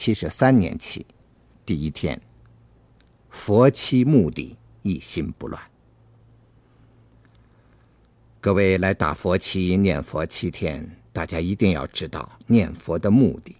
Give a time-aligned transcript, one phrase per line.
[0.00, 1.04] 七十三年起，
[1.66, 2.18] 第一天，
[3.28, 5.62] 佛七目的一心不乱。
[8.40, 13.54] 各位来打佛七、念佛七天，大家一定要知道念佛的目的。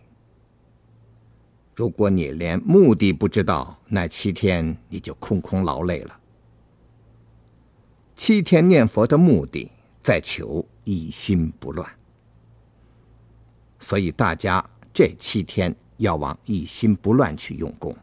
[1.77, 6.21] 如果你连目的不知道，那七天你就空空劳累了。
[8.17, 9.71] 七天念佛的目的，
[10.01, 11.87] 在求一心不乱。
[13.79, 14.65] 所以大家
[14.95, 17.97] 这七天要往一心不乱去用功。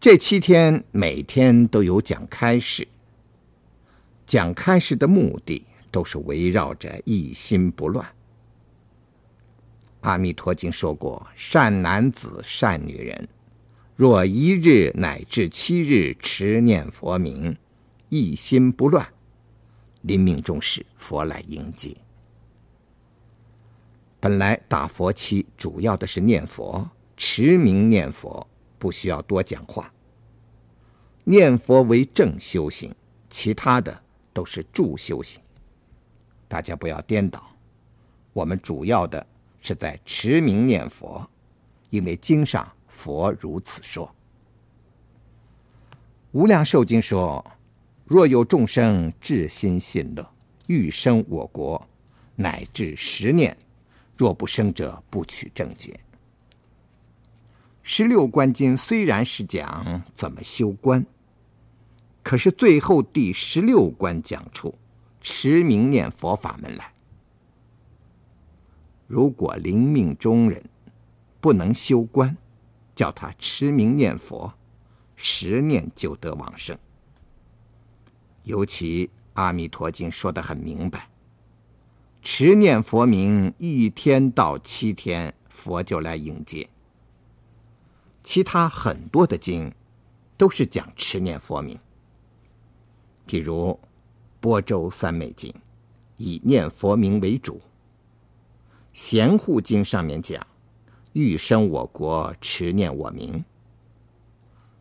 [0.00, 2.86] 这七天每天都有讲开示，
[4.26, 8.06] 讲开示的目的都是围绕着一心不乱。
[10.02, 13.28] 阿弥陀经说过：“善男子、善女人，
[13.96, 17.56] 若一日乃至七日持念佛名，
[18.08, 19.04] 一心不乱，
[20.02, 21.96] 临命终时，佛来迎接。”
[24.20, 28.46] 本来打佛七主要的是念佛，持名念佛，
[28.78, 29.92] 不需要多讲话。
[31.24, 32.94] 念佛为正修行，
[33.28, 35.40] 其他的都是助修行。
[36.48, 37.42] 大家不要颠倒，
[38.32, 39.26] 我们主要的。
[39.58, 41.28] 是在持名念佛，
[41.90, 44.08] 因为经上佛如此说。
[46.30, 47.44] 无量寿经说
[48.06, 50.24] ：“若有众生至心信乐，
[50.68, 51.84] 欲生我国，
[52.36, 53.56] 乃至十念，
[54.16, 55.98] 若不生者，不取正觉。”
[57.82, 61.06] 十六观经虽然是讲怎么修观，
[62.22, 64.74] 可是最后第十六观讲出
[65.20, 66.92] 持名念佛法门来。
[69.06, 70.60] 如果临命终人
[71.40, 72.36] 不能修观，
[72.96, 74.52] 叫他持名念佛，
[75.14, 76.76] 十念就得往生。
[78.42, 81.08] 尤其《阿弥陀经》说得很明白，
[82.28, 86.68] 持念佛名一天到七天，佛就来迎接。
[88.24, 89.72] 其他很多的经
[90.36, 91.78] 都是讲持念佛名，
[93.28, 93.68] 譬如
[94.40, 95.52] 《般舟三昧经》，
[96.16, 97.60] 以念佛名为主。
[98.92, 100.44] 贤护经上面讲，
[101.12, 103.44] 欲生我国，持念我名。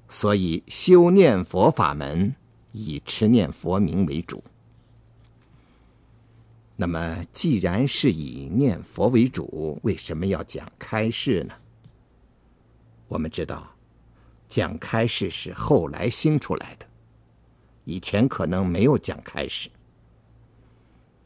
[0.09, 2.35] 所以修念佛法门
[2.71, 4.43] 以持念佛名为主。
[6.75, 11.53] 那么既然是以念佛为主，为什么要讲开示呢？
[13.07, 13.75] 我们知道，
[14.47, 16.85] 讲开示是后来兴出来的，
[17.83, 19.69] 以前可能没有讲开示。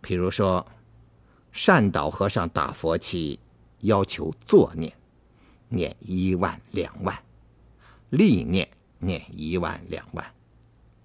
[0.02, 0.66] 比如说。
[1.52, 3.38] 善导和尚打佛七，
[3.80, 4.94] 要求坐念，
[5.68, 7.12] 念一万两万；
[8.12, 10.24] 立念，念一万两万，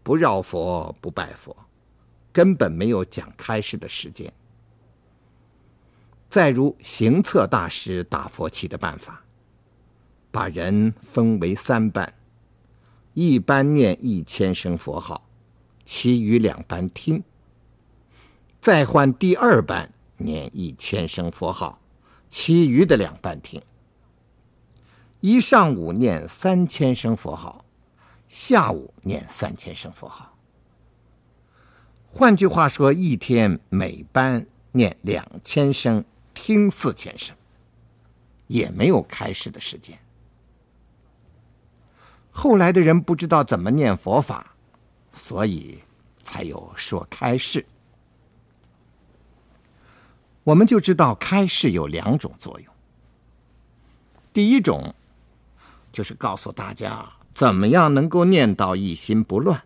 [0.02, 1.56] 不绕佛不拜佛，
[2.34, 4.30] 根本没有讲开示的时间。
[6.28, 9.24] 再如行策大师打佛七的办法，
[10.30, 12.12] 把人分为三班，
[13.14, 15.26] 一班念一千声佛号，
[15.84, 17.22] 其余两班听；
[18.60, 19.90] 再换第二班。
[20.16, 21.80] 念一千声佛号，
[22.30, 23.60] 其余的两班听。
[25.20, 27.64] 一上午念三千声佛号，
[28.28, 30.33] 下午念三千声佛号。
[32.16, 37.34] 换句话说，一天每班念两千声，听四千声，
[38.46, 39.98] 也没有开示的时间。
[42.30, 44.54] 后来的人不知道怎么念佛法，
[45.12, 45.80] 所以
[46.22, 47.66] 才有说开示。
[50.44, 52.72] 我们就知道开示有两种作用。
[54.32, 54.94] 第一种
[55.90, 59.60] 就是告诉大家怎么样能够念到一心不乱。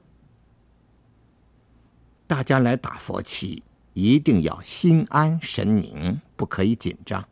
[2.28, 3.62] 大家来打佛七，
[3.94, 7.26] 一定要心安神宁，不可以紧张，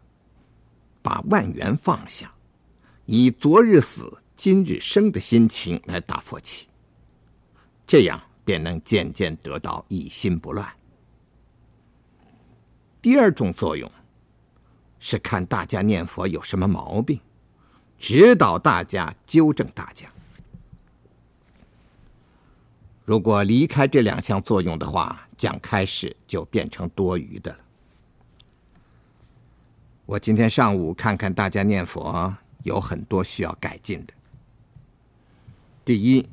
[1.02, 2.32] 把万缘放下，
[3.04, 6.66] 以昨日死今日生的心情来打佛七，
[7.86, 10.66] 这样便能渐渐得到一心不乱。
[13.02, 13.92] 第二种作用
[14.98, 17.20] 是看大家念佛有什么毛病，
[17.98, 20.10] 指导大家，纠正大家。
[23.06, 27.58] 如果离开这两项作用的话，讲开示就变成多余的了。
[30.04, 34.12] 我今天上午看看大家念佛，有很多需要改进的。
[35.84, 36.28] 第一，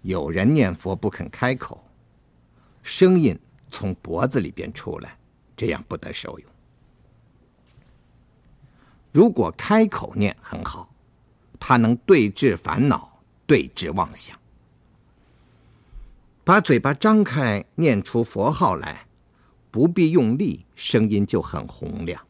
[0.00, 1.84] 有人念佛不肯开口，
[2.82, 3.38] 声音
[3.70, 5.14] 从脖子里边出来。
[5.54, 6.50] 这样不得受用。
[9.12, 10.88] 如果开口念很好，
[11.60, 14.38] 它能对治烦恼，对治妄想。
[16.46, 19.08] 把嘴巴张开，念出佛号来，
[19.72, 22.24] 不必用力，声音就很洪亮。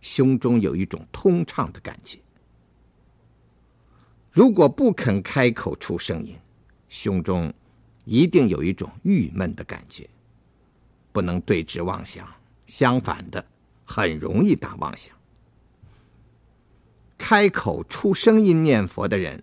[0.00, 2.18] 胸中有一种通畅的感觉。
[4.30, 6.38] 如果不肯开口出声音，
[6.88, 7.52] 胸中
[8.06, 10.08] 一定有一种郁闷的感觉，
[11.12, 12.26] 不能对治妄想。
[12.64, 13.44] 相反的，
[13.84, 15.14] 很容易打妄想。
[17.18, 19.42] 开口出声音念佛的人，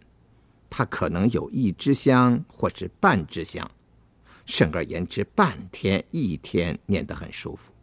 [0.72, 3.70] 他可能有一支香或是半支香，
[4.46, 7.74] 甚而言之，半天一天念得很舒服。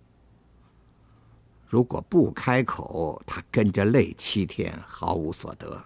[1.66, 5.84] 如果不开口，他跟着累七天，毫无所得。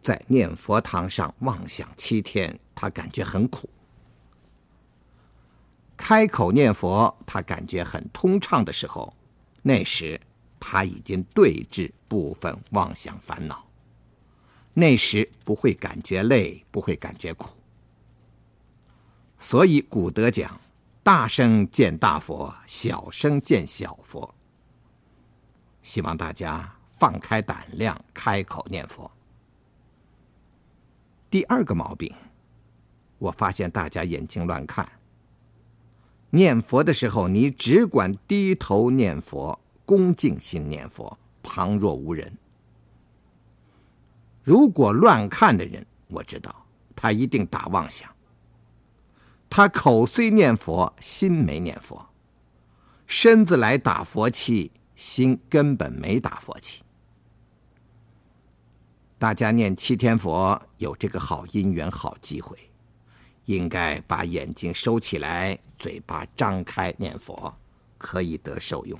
[0.00, 3.68] 在念佛堂上妄想七天，他感觉很苦；
[5.96, 9.12] 开口念佛，他感觉很通畅的时候，
[9.62, 10.20] 那时
[10.60, 13.66] 他已经对治部分妄想烦恼，
[14.72, 17.50] 那时不会感觉累，不会感觉苦。
[19.38, 20.60] 所以古德讲
[21.02, 24.34] ：“大声见大佛，小声见小佛。”
[25.82, 29.10] 希望大家放开胆量，开口念佛。
[31.28, 32.10] 第二个毛病，
[33.18, 34.88] 我发现大家眼睛乱看。
[36.30, 42.38] 念佛的时候，你只管低头念佛，恭敬心念佛，旁若无人。
[44.42, 46.54] 如果乱看的人，我知道
[46.94, 48.13] 他一定打妄想。
[49.56, 52.08] 他口虽念佛，心没念佛，
[53.06, 56.82] 身子来打佛七，心根本没打佛七。
[59.16, 62.58] 大家念七天佛有这个好因缘、好机会，
[63.44, 67.56] 应该把眼睛收起来，嘴巴张开念佛，
[67.96, 68.98] 可以得受用。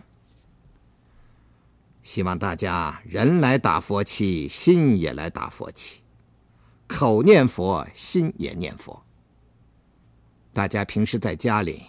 [2.05, 6.03] 希望大家人来打佛七，心也来打佛七，
[6.87, 9.04] 口念佛，心也念佛。
[10.55, 11.83] 大家平时在家里，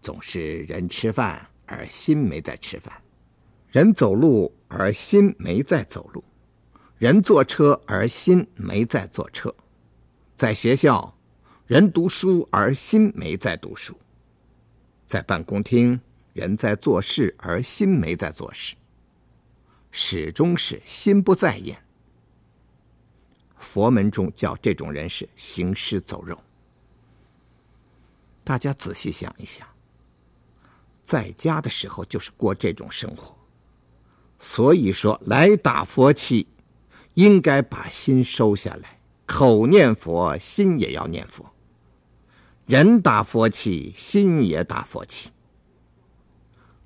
[0.00, 2.90] 总是人吃饭而心没在吃饭，
[3.70, 6.24] 人走路而心没在走路。
[6.96, 9.54] 人坐车而心没在坐车，
[10.34, 11.14] 在学校，
[11.66, 13.94] 人读书而心没在读书，
[15.04, 16.00] 在办公厅，
[16.32, 18.74] 人在做事而心没在做事，
[19.90, 21.76] 始终是心不在焉。
[23.58, 26.40] 佛门中叫这种人是行尸走肉。
[28.48, 29.68] 大家仔细想一想，
[31.04, 33.36] 在家的时候就是过这种生活，
[34.38, 36.48] 所以说来打佛七。
[37.12, 41.44] 应该把心收下来，口念佛，心也要念佛。
[42.64, 45.30] 人打佛七，心也打佛七。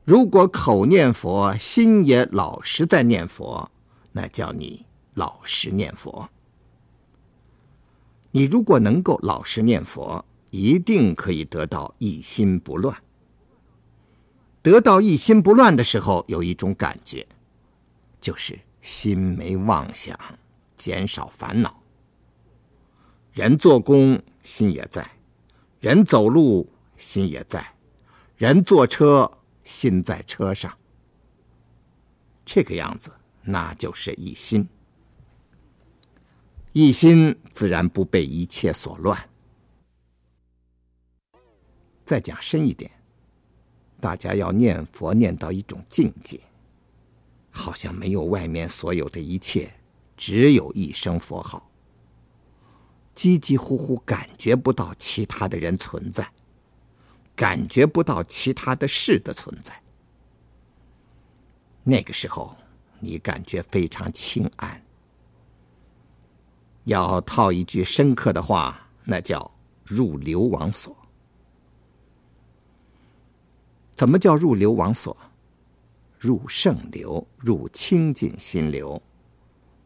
[0.04, 3.70] 如果口念佛，心也老实在念佛，
[4.10, 6.28] 那叫你老实念佛。
[8.32, 12.96] 你如果能够老实念佛，一定可以得到一心不乱。
[14.62, 17.26] 得到一心不乱的时候，有一种感觉，
[18.20, 18.56] 就是。
[18.82, 20.18] 心没妄想，
[20.74, 21.80] 减少烦恼。
[23.32, 25.04] 人做工，心也在；
[25.78, 27.60] 人走路，心也在；
[28.36, 29.30] 人坐车，
[29.62, 30.76] 心在车上。
[32.44, 33.12] 这个样子，
[33.42, 34.68] 那就是一心。
[36.72, 39.16] 一心自然不被一切所乱。
[42.12, 42.90] 再讲深一点，
[43.98, 46.38] 大家要念佛念到一种境界。
[47.50, 49.72] 好像没有外面所有的一切，
[50.14, 51.70] 只有一声佛号。
[53.14, 56.30] 几几乎乎感觉不到其他的人存在，
[57.34, 59.82] 感觉不到其他的事的存在。
[61.82, 62.54] 那个时候，
[63.00, 64.84] 你感觉非常清安。
[66.84, 69.50] 要套一句深刻的话，那叫
[69.86, 70.94] 入流王所。
[74.02, 75.16] 怎么叫入流王所？
[76.18, 79.00] 入圣流，入清净心流，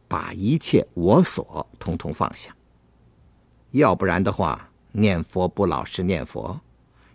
[0.07, 2.55] 把一切我所统统放下。
[3.69, 6.59] 要不然的话，念佛不老实念佛，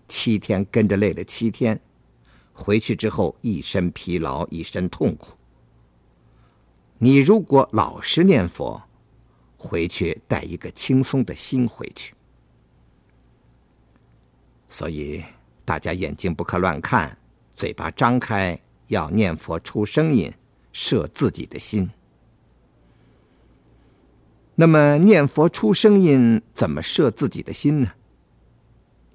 [0.07, 1.81] 七天跟着累了七天，
[2.53, 5.33] 回去之后一身疲劳，一身痛苦。
[6.99, 8.81] 你如果老实念佛，
[9.57, 12.15] 回去带一个轻松的心回去。
[14.69, 15.25] 所以
[15.65, 17.19] 大家眼睛不可乱看，
[17.55, 18.61] 嘴巴张开。
[18.89, 20.31] 要念佛出声音，
[20.71, 21.89] 摄自己的心。
[24.57, 27.93] 那么念佛出声音，怎么摄自己的心呢？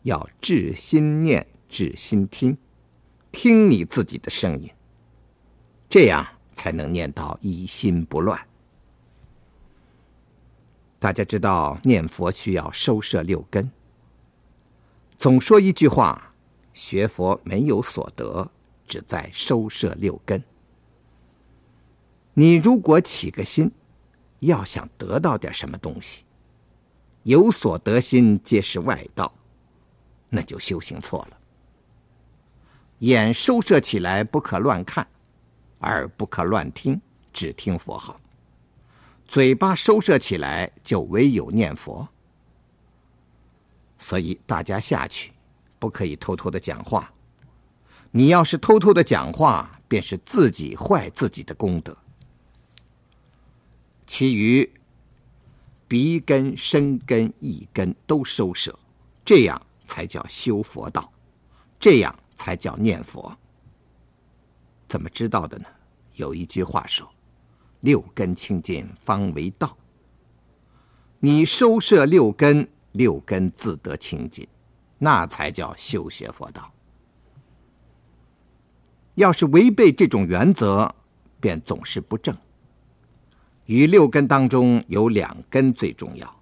[0.01, 2.58] 要至心念，至心听，
[3.32, 4.72] 听你自己的声音，
[5.88, 6.25] 这样
[6.56, 8.48] 才能念到一心不乱。
[10.98, 13.70] 大家知道念佛需要收摄六根。
[15.20, 16.27] 总说一句话：
[16.78, 18.52] 学佛没有所得。
[18.90, 20.42] 只在收摄六根。
[22.36, 23.70] 你如果起个心，
[24.40, 26.24] 要想得到点什么东西，
[27.24, 29.34] 有所得心皆是外道，
[30.30, 31.38] 那就修行错了。
[33.00, 35.06] 眼收摄起来不可乱看，
[35.82, 37.02] 耳不可乱听，
[37.34, 38.22] 只听佛号。
[39.28, 42.08] 嘴巴收摄起来就唯有念佛。
[44.00, 45.34] 所以大家下去，
[45.80, 47.14] 不可以偷偷的讲话。
[48.12, 51.96] 你要是偷偷的讲话，便是自己坏自己的功德。
[54.06, 54.70] 其余
[55.88, 58.78] 鼻根、身根、意根都收舍，
[59.26, 61.12] 这样才叫修佛道，
[61.80, 63.38] 这样才叫念佛。
[64.88, 65.66] 怎么知道的呢？
[66.16, 67.08] 有一句话说
[67.82, 69.78] ：“六根清净方为道。”
[71.20, 72.68] 你收摄六根。
[72.94, 74.48] 六根自得清净，
[74.98, 76.72] 那才叫修学佛道。
[79.16, 80.94] 要是违背这种原则，
[81.39, 82.38] 便总是不正。
[83.66, 86.42] 于六根当中有两根最重要，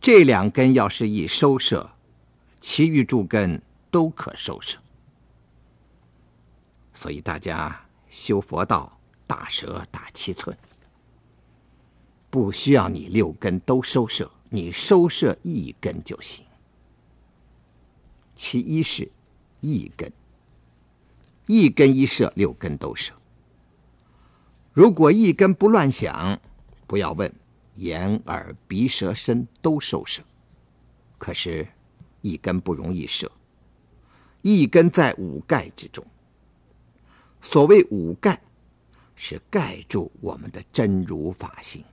[0.00, 1.88] 这两根要是一收摄，
[2.60, 4.78] 其余诸根都可收摄。
[6.92, 10.56] 所以大家修佛道，大舍打七寸，
[12.28, 14.30] 不需要你六根都收摄。
[14.50, 16.44] 你收摄一根就行。
[18.38, 19.10] 其一是
[19.60, 20.12] 一根，
[21.46, 23.12] 一根一射，六根都射。
[24.72, 26.40] 如果一根不乱想，
[26.86, 27.34] 不要问，
[27.74, 30.22] 眼耳鼻舌身都收摄。
[31.18, 31.66] 可是，
[32.22, 33.28] 一根不容易射，
[34.42, 36.06] 一根在五盖之中。
[37.40, 38.40] 所谓五盖，
[39.16, 41.84] 是盖住我们的真如法性。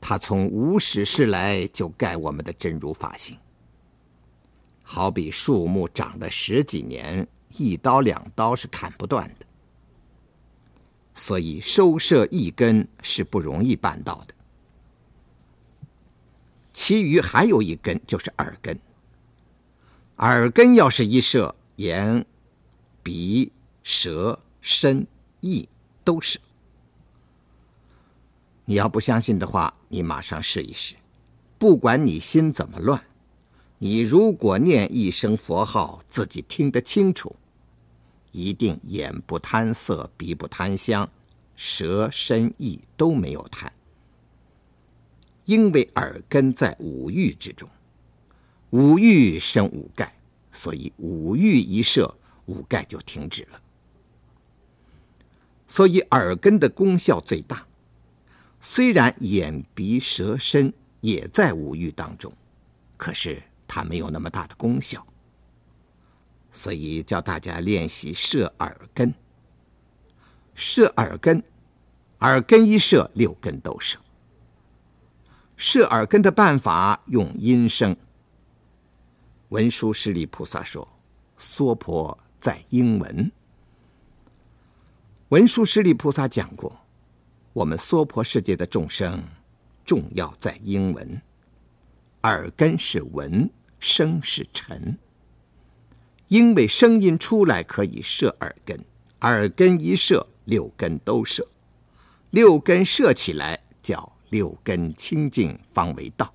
[0.00, 3.36] 他从无始世来就盖我们的真如法性，
[4.92, 7.24] 好比树木长了十几年，
[7.56, 9.46] 一刀两刀是砍不断的。
[11.14, 14.34] 所以收摄一根是不容易办到的。
[16.72, 18.76] 其余还有一根，就是耳根。
[20.16, 22.26] 耳根要是一摄，眼、
[23.00, 23.52] 鼻、
[23.84, 25.06] 舌、身、
[25.40, 25.68] 意
[26.02, 26.40] 都摄。
[28.64, 30.96] 你要不相信的话，你马上试一试。
[31.58, 33.00] 不管你心怎么乱，
[33.82, 37.34] 你如果念一声佛号，自己听得清楚，
[38.30, 41.10] 一定眼不贪色，鼻不贪香，
[41.56, 43.72] 舌身意都没有贪。
[45.46, 47.66] 因为耳根在五欲之中，
[48.68, 50.14] 五欲生五盖，
[50.52, 53.62] 所以五欲一摄，五盖就停止了。
[55.66, 57.66] 所以耳根的功效最大。
[58.60, 60.70] 虽然眼、鼻、舌、身
[61.00, 62.30] 也在五欲当中，
[62.98, 65.06] 可是它没有那么大的功效。
[66.50, 69.14] 所以叫大家练习摄耳根。
[70.54, 71.40] 摄耳根，
[72.18, 73.96] 耳根一摄，六根都摄。
[75.56, 77.96] 摄耳根的办法用音声。
[79.50, 80.86] 文殊师利菩萨说
[81.38, 83.30] ：“娑婆在英文。”
[85.30, 86.76] 文殊师利菩萨讲过。
[87.52, 89.22] 我们娑婆世界的众生，
[89.84, 91.20] 重要在英文，
[92.22, 93.50] 耳根是闻，
[93.80, 94.96] 声是尘。
[96.28, 98.84] 因为声音出来可以摄耳根，
[99.22, 101.48] 耳根一摄，六根都摄，
[102.30, 106.32] 六根摄起来叫六根清净方为道。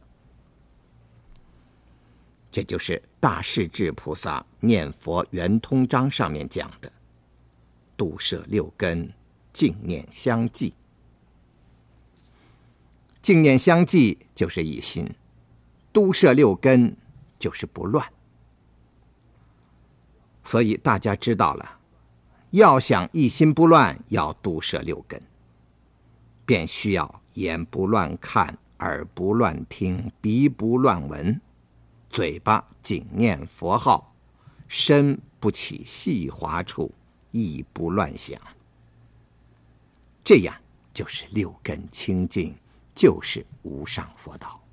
[2.52, 6.92] 这就是大势至菩萨念佛圆通章上面讲的：
[7.96, 9.14] 度摄六根，
[9.54, 10.74] 净念相继。
[13.22, 15.10] 净念相继就是一心，
[15.94, 16.96] 度摄六根
[17.46, 18.04] 就是不乱。
[20.44, 21.78] 所以大家知道了，
[22.50, 25.22] 要想一心不乱，要度摄六根，
[26.44, 31.40] 便需要眼不乱看，耳不乱听，鼻不乱闻，
[32.10, 34.16] 嘴巴仅念佛号，
[34.68, 36.92] 身不起细滑处，
[37.30, 38.42] 意不乱想。
[40.24, 40.56] 这样
[40.92, 42.58] 就是六根清净。
[42.96, 44.65] 就是无上佛道。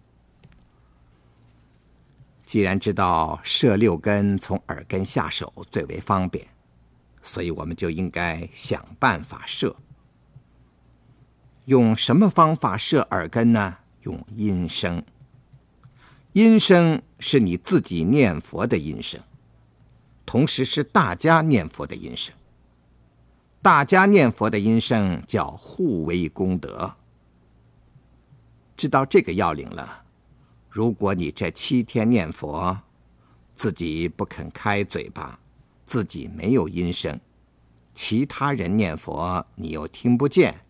[2.53, 6.47] 既然知道摄六根从耳根下手最为方便，
[7.23, 9.75] 所以我们就应该想办法摄。
[11.65, 13.79] 用什么方法摄耳根呢？
[14.03, 15.03] 用音声。
[16.33, 19.19] 音声是你自己念佛的音声，
[20.27, 22.35] 同时是大家念佛的音声。
[23.63, 26.97] 大家念佛的音声叫互为功德。
[28.77, 30.02] 知道这个要领了，
[30.73, 32.81] 如果你这七天念佛，
[33.55, 35.39] 自己不肯开嘴巴，
[35.85, 37.21] 自己没有音声，
[37.93, 40.65] 其他人念佛你又听不见，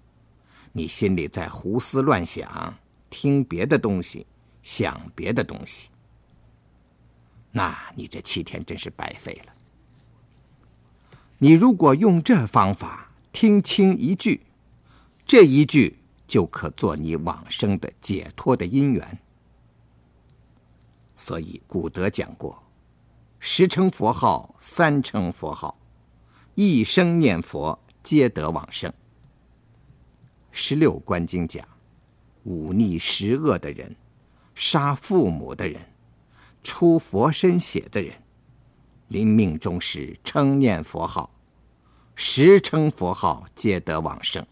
[0.72, 2.76] 你心里在胡思乱想，
[3.10, 4.26] 听别的东西，
[4.60, 5.88] 想别的东西，
[7.52, 9.52] 那你这七天真是白费了。
[11.38, 14.40] 你如果用这方法听清一句，
[15.24, 19.20] 这一句就可做你往生的解脱的因缘。
[21.22, 22.60] 所以古德讲过：
[23.38, 25.78] 十称佛号，三称佛号，
[26.56, 28.92] 一生念佛，皆得往生。
[30.50, 31.64] 十六观经讲：
[32.42, 33.94] 忤逆十恶的人，
[34.56, 35.80] 杀父母的人，
[36.64, 38.20] 出佛身血的人，
[39.06, 41.30] 临命终时称念佛号，
[42.16, 44.44] 十称佛号，皆得往生。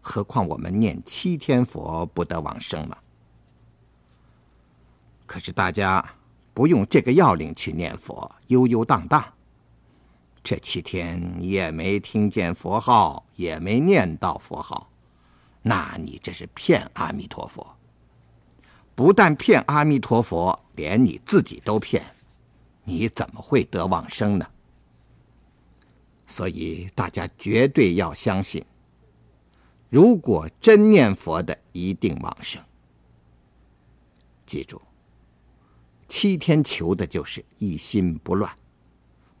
[0.00, 2.96] 何况我们念七天佛不得往生吗？
[5.28, 6.02] 可是大家
[6.54, 9.22] 不用这个要领去念佛，悠悠荡荡。
[10.42, 14.90] 这七天你也没听见佛号，也没念到佛号，
[15.60, 17.76] 那你这是骗阿弥陀佛。
[18.94, 22.02] 不但骗阿弥陀佛，连你自己都骗，
[22.84, 24.46] 你怎么会得往生呢？
[26.26, 28.64] 所以大家绝对要相信，
[29.90, 32.62] 如果真念佛的，一定往生。
[34.46, 34.80] 记住。
[36.08, 38.50] 七天求的就是一心不乱，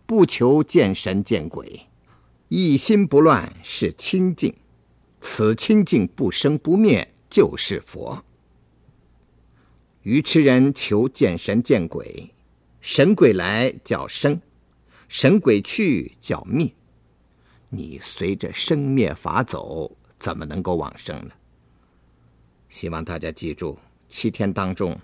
[0.06, 1.88] 不求见神见鬼，
[2.48, 4.54] 一心不乱是清净，
[5.22, 8.22] 此清净不生不灭就是佛。
[10.02, 12.34] 愚痴人求见神见鬼，
[12.80, 14.40] 神鬼来叫生，
[15.08, 16.74] 神鬼去叫灭，
[17.70, 21.30] 你随着生灭法走，怎么能够往生呢？
[22.68, 24.98] 希望大家记住，七天当中。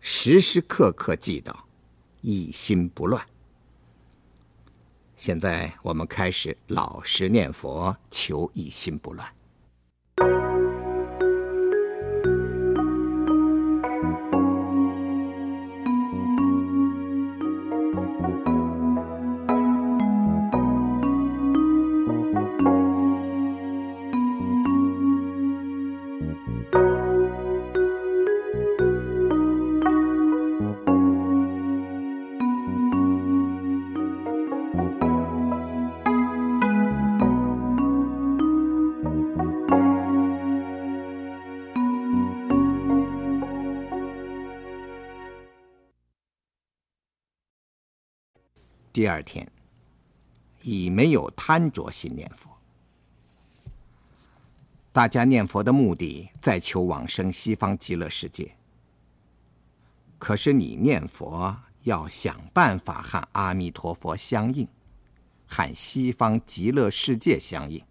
[0.00, 1.68] 时时刻刻记到，
[2.22, 3.24] 一心不乱。
[5.14, 10.49] 现在我们开始老实念佛，求一心不乱。
[49.00, 49.50] 第二天，
[50.60, 52.50] 已没有贪着心念佛。
[54.92, 58.54] 大家念佛的目的在求往生西方极乐世界。
[60.18, 64.68] 可是你念佛要想办法和阿弥陀佛相应，
[65.46, 67.82] 和西方极乐世界相应。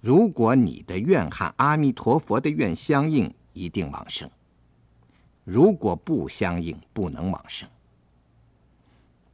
[0.00, 4.28] 如果你的愿和阿弥陀佛的愿相应，一定往生；
[5.44, 7.70] 如果不相应，不能往生。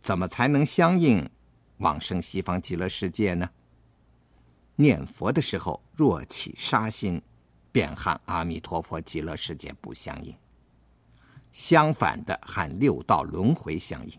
[0.05, 1.31] 怎么才能相应
[1.79, 3.49] 往生西方极乐世界呢？
[4.77, 7.23] 念佛的时候若起杀心，
[7.73, 10.35] 便和阿弥陀佛极乐世界不相应；
[11.53, 14.13] 相反的，和六道轮回相应。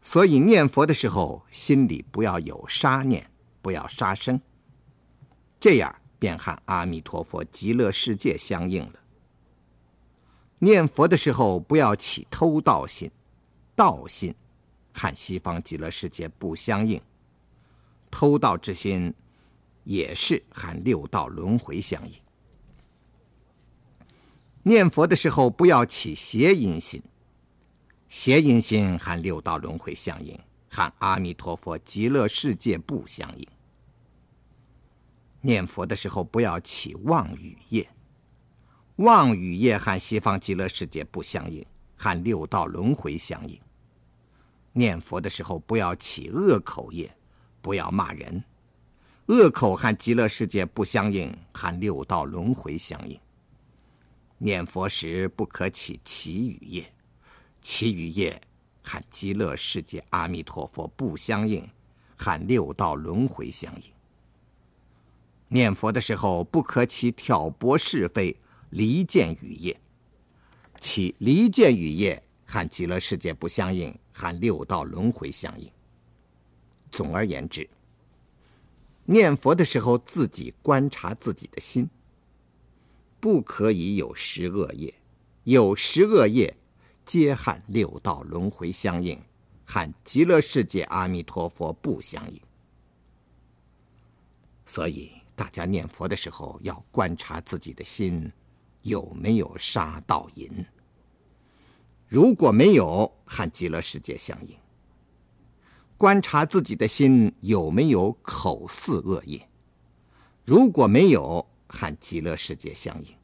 [0.00, 3.28] 所以念佛的时候，心里不要有杀念，
[3.60, 4.40] 不要杀生，
[5.58, 9.00] 这样便和阿弥陀佛极乐世界相应了。
[10.60, 13.10] 念佛的时候，不要起偷盗心。
[13.78, 14.34] 道心
[14.92, 17.00] 和西方极乐世界不相应，
[18.10, 19.14] 偷盗之心
[19.84, 22.14] 也是和六道轮回相应。
[24.64, 27.00] 念佛的时候不要起邪淫心，
[28.08, 30.36] 邪淫心和六道轮回相应，
[30.68, 33.46] 和阿弥陀佛极乐世界不相应。
[35.40, 37.88] 念佛的时候不要起妄语业，
[38.96, 41.64] 妄语业和西方极乐世界不相应，
[41.96, 43.56] 和六道轮回相应。
[44.78, 47.12] 念佛的时候，不要起恶口业，
[47.60, 48.44] 不要骂人。
[49.26, 53.18] 恶口和极乐世界不相应，和六道轮回相应。
[54.38, 56.92] 念佛时不可起綺语业，
[57.60, 58.40] 綺语业
[58.84, 61.68] 和极乐世界阿弥陀佛不相应，
[62.16, 63.82] 和六道轮回相应。
[65.48, 68.36] 念佛的时候不可起挑拨是非、
[68.70, 69.80] 离间语业，
[70.78, 73.92] 起离间语业和极乐世界不相应。
[74.18, 75.70] 和六道轮回相应。
[76.90, 77.70] 总而言之，
[79.04, 81.88] 念佛的时候自己观察自己的心，
[83.20, 84.92] 不可以有十恶业，
[85.44, 86.56] 有十恶业，
[87.04, 89.22] 皆和六道轮回相应，
[89.64, 92.40] 和极乐世界阿弥陀佛不相应。
[94.66, 98.30] 所以大家念佛的时候要观察自己的心
[98.82, 100.50] 有没有杀盗淫。
[102.08, 104.56] 如果没有，和极乐世界相应。
[105.98, 109.46] 观察自己的心有没有口似恶业。
[110.46, 113.14] 如果没有，和极乐世界相应。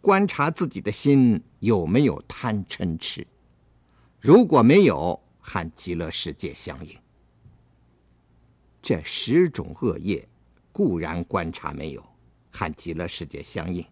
[0.00, 3.26] 观察自己的心有没有贪嗔痴，
[4.18, 6.96] 如果没有，和极乐世界相应。
[8.80, 10.26] 这十种恶业
[10.72, 12.02] 固然观察没有，
[12.50, 13.84] 和极乐世界相应，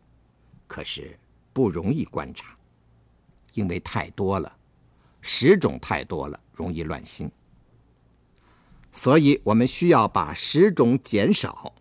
[0.66, 1.18] 可是
[1.52, 2.55] 不容易观察，
[3.56, 4.56] 因为太多了，
[5.20, 7.28] 十种太多了，容易乱心。
[8.92, 11.74] 所以我们需要把十种减少。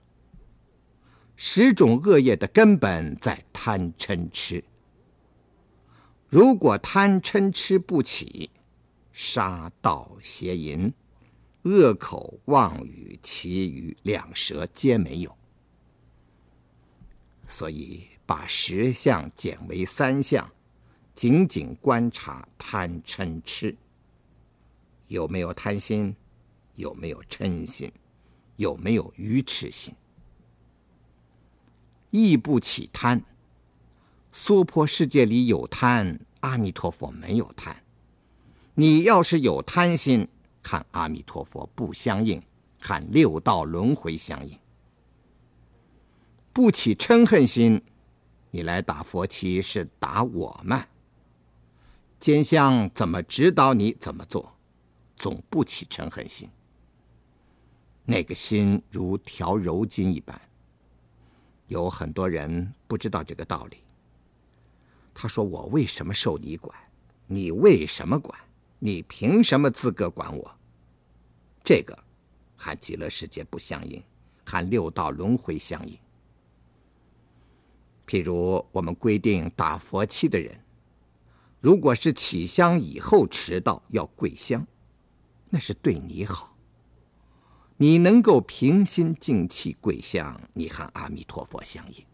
[1.35, 4.63] 十种恶业的根本在贪嗔痴。
[6.29, 8.49] 如果贪嗔痴不起，
[9.11, 10.93] 杀盗邪淫、
[11.63, 15.37] 恶口妄语、其余两舌皆没有。
[17.49, 20.49] 所以把十项减为三项，
[21.15, 23.73] 仅仅观察贪嗔痴，
[25.07, 26.13] 有没有贪心？
[26.75, 27.89] 有没有嗔心？
[28.57, 29.95] 有没有愚痴心？
[32.11, 33.23] 亦不起贪。
[34.33, 37.83] 娑婆世界里有贪，阿弥陀佛没有贪。
[38.73, 40.27] 你要是有贪心，
[40.61, 42.43] 看阿弥陀佛不相应，
[42.81, 44.59] 看六道轮回相应。
[46.51, 47.81] 不起嗔恨心，
[48.51, 50.85] 你来打佛七是打我慢。
[52.19, 54.55] 监相怎么指导你怎么做，
[55.15, 56.49] 总不起嗔恨心。
[58.05, 60.39] 那个心如调柔筋一般。
[61.67, 63.77] 有很多人不知道这个道理。
[65.13, 66.77] 他说：“我为什么受你管？
[67.27, 68.37] 你为什么管？
[68.79, 70.51] 你凭什么资格管我？”
[71.63, 71.97] 这个
[72.55, 74.03] 和极乐世界不相应，
[74.45, 75.97] 和六道轮回相应。
[78.05, 80.55] 譬如我们规定打佛七的人，
[81.65, 84.67] 如果是起香以后迟到要跪香，
[85.49, 86.55] 那是对你好。
[87.77, 92.05] 你能够平心静气跪香，你和阿弥陀佛相应。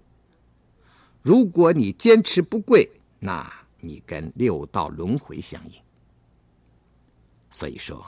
[1.22, 3.46] 如果你坚持不跪，那
[3.82, 5.74] 你跟六道轮回相应。
[7.50, 8.06] 所以说，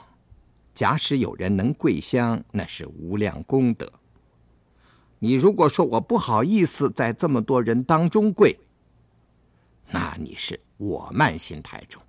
[0.74, 3.92] 假使有人能跪香，那是无量功德。
[5.20, 8.58] 你如果说我不好意思在这么多人当中跪，
[9.92, 12.04] 那你是我慢心太重，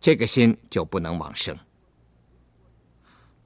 [0.00, 1.56] 这个心就不能往生。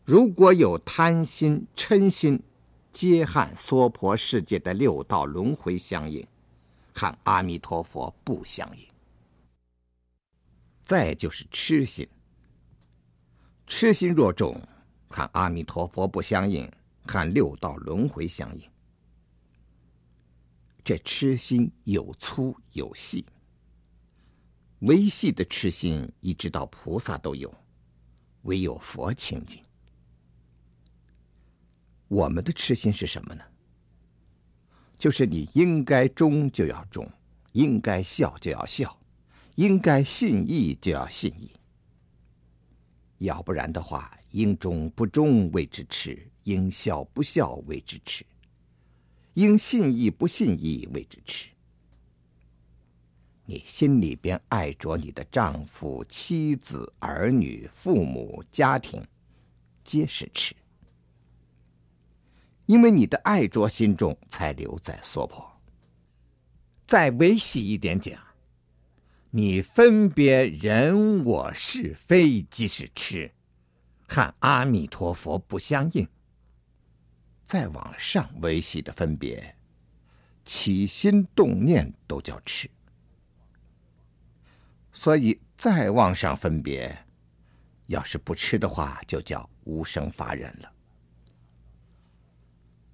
[0.07, 2.43] 如果有贪心、嗔心，
[2.91, 6.27] 皆和娑婆世界的六道轮回相应，
[6.95, 8.87] 和阿弥陀佛不相应。
[10.83, 12.09] 再就是痴心，
[13.67, 14.59] 痴心若重，
[15.09, 16.71] 和阿弥陀佛不相应，
[17.07, 18.63] 和六道轮回相应。
[20.83, 23.25] 这痴心有粗有细，
[24.85, 27.53] 微细的痴心，一直到菩萨都有，
[28.43, 29.63] 唯有佛清净。
[32.07, 33.43] 我们的痴心是什么呢？
[34.99, 37.11] 就是你应该忠就要忠，
[37.53, 38.99] 应该孝就要孝，
[39.55, 41.51] 应该信义就要信义。
[43.19, 48.23] 要不然的话，应忠不忠谓之痴，应孝不孝谓之痴，
[49.33, 51.54] 应信义不信义谓之痴。
[53.47, 59.07] 你心里边爱着你的丈夫、妻子、儿女、父母、家庭，
[59.83, 60.55] 皆是痴。
[62.67, 65.61] 因为你的爱着心中，才留在娑婆。
[66.87, 68.19] 再微细一点讲，
[69.31, 73.31] 你分别人我是非，即是痴，
[74.09, 76.09] 和阿弥陀佛不相应。
[77.45, 79.55] 再往上微细的分别，
[80.47, 82.71] 起心动念都叫痴。
[84.95, 86.97] 所以再往上分别，
[87.87, 90.73] 要是不吃的话，就叫无生法忍了。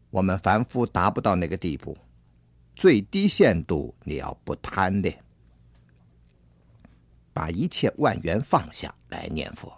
[0.09, 1.97] 我们凡夫达不到那个地步，
[2.75, 5.23] 最低限度你要不贪恋，
[7.33, 9.73] 把一切万缘放下来念佛。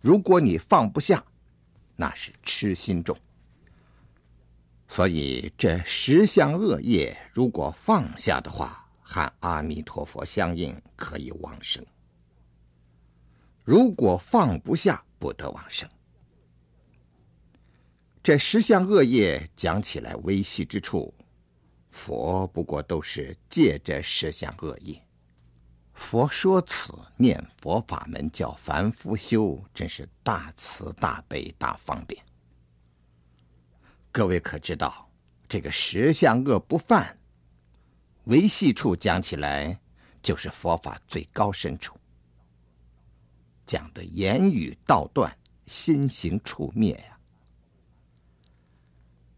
[0.00, 1.24] 如果你放不下，
[1.96, 3.16] 那是痴心重。
[4.88, 11.82] 所以这十项恶业，如果放下的话，和阿弥陀佛相应，可以往生；
[13.64, 15.90] 如果放不下，不得往生。
[18.22, 21.12] 这十项恶业讲起来微细之处，
[21.88, 25.02] 佛不过都是借这十项恶业，
[25.92, 32.24] 佛说此念佛法门叫凡夫修，真是大慈大悲大方便。
[34.12, 35.10] 各位可知道，
[35.48, 37.18] 这个十相恶不犯，
[38.24, 39.80] 维系处讲起来，
[40.22, 41.96] 就是佛法最高深处。
[43.66, 47.18] 讲的言语道断，心行处灭呀。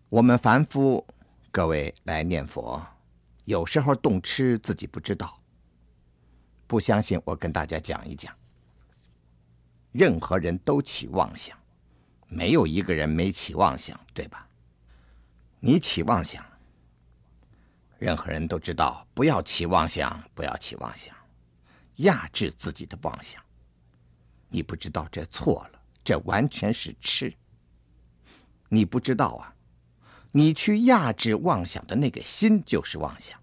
[0.09, 1.07] 我们凡夫，
[1.51, 2.85] 各位来念佛，
[3.45, 5.41] 有时候动痴自己不知道。
[6.67, 8.35] 不相信，我跟大家讲一讲。
[9.93, 11.57] 任何人都起妄想，
[12.29, 14.49] 没有一个人没起妄想，对吧？
[15.61, 16.45] 你起妄想，
[18.03, 21.15] 任何人都知道，不要起妄想，不要起妄想，
[21.99, 23.41] 压制自己的妄想。
[24.49, 27.33] 你不知道这错了，这完全是痴。
[28.69, 29.55] 你不知道啊，
[30.33, 33.39] 你去压制妄想的那个心就是妄想。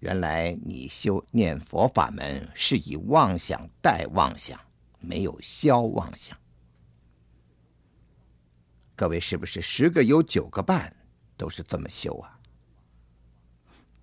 [0.00, 4.58] 原来你修念佛法门是以妄想代妄想，
[4.98, 6.36] 没有消妄想。
[8.96, 10.92] 各位是不是十个有九个半
[11.36, 12.34] 都是这么修啊？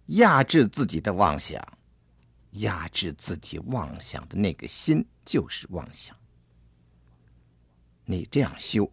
[0.08, 1.62] 压制自己的妄想，
[2.52, 6.15] 压制自己妄想的那个心就是妄想。
[8.06, 8.89] 你这样修，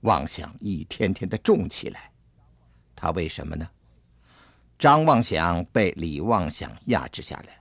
[0.00, 2.10] 妄想一天天的重起来，
[2.94, 3.68] 他为什么呢？
[4.78, 7.60] 张妄想被李妄想压制下来，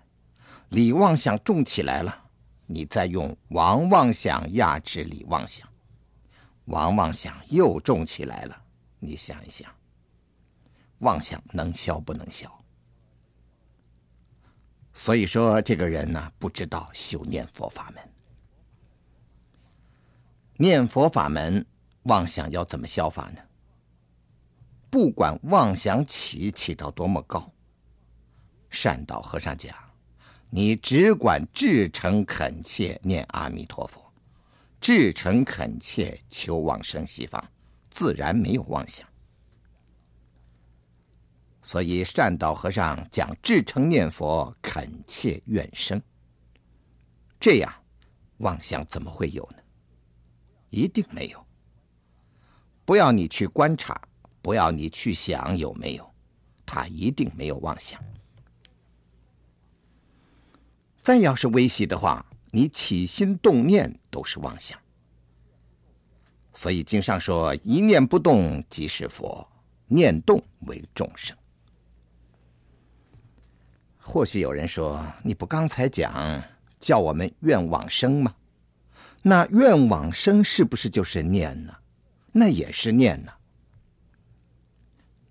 [0.70, 2.30] 李妄想重起来了，
[2.66, 5.68] 你再用王妄想压制李妄想。
[6.66, 8.62] 王妄想又重起来了，
[9.00, 9.70] 你想一想，
[11.00, 12.50] 妄想能消不能消？
[14.96, 18.02] 所以说，这个人呢，不知道修念佛法门。
[20.58, 21.66] 念佛法门，
[22.04, 23.42] 妄想要怎么消法呢？
[24.90, 27.52] 不管妄想起起到多么高，
[28.70, 29.76] 善导和尚讲，
[30.50, 34.02] 你只管至诚恳切念阿弥陀佛。
[34.80, 37.44] 至诚恳切求往生西方，
[37.90, 39.06] 自然没有妄想。
[41.66, 46.00] 所以善导和尚讲至诚念佛，恳切愿生。
[47.40, 47.74] 这样，
[48.38, 49.58] 妄想怎么会有呢？
[50.70, 51.44] 一定没有。
[52.86, 54.00] 不要你去观察，
[54.44, 56.14] 不要你去想有没有，
[56.68, 58.00] 他一定没有妄想。
[61.02, 62.24] 再要是微细的话。
[62.52, 64.80] 你起心动念都是妄想，
[66.54, 69.46] 所以经上说：“一念不动即是佛，
[69.88, 71.36] 念动为众生。”
[74.06, 76.42] 或许有人说：“你不刚才讲
[76.80, 78.36] 叫我们愿往生吗？
[79.24, 81.76] 那愿往生是不是就是念呢？
[82.32, 83.34] 那也是念呢。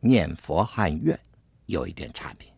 [0.01, 1.19] 念佛和愿
[1.67, 2.53] 有一点差别。”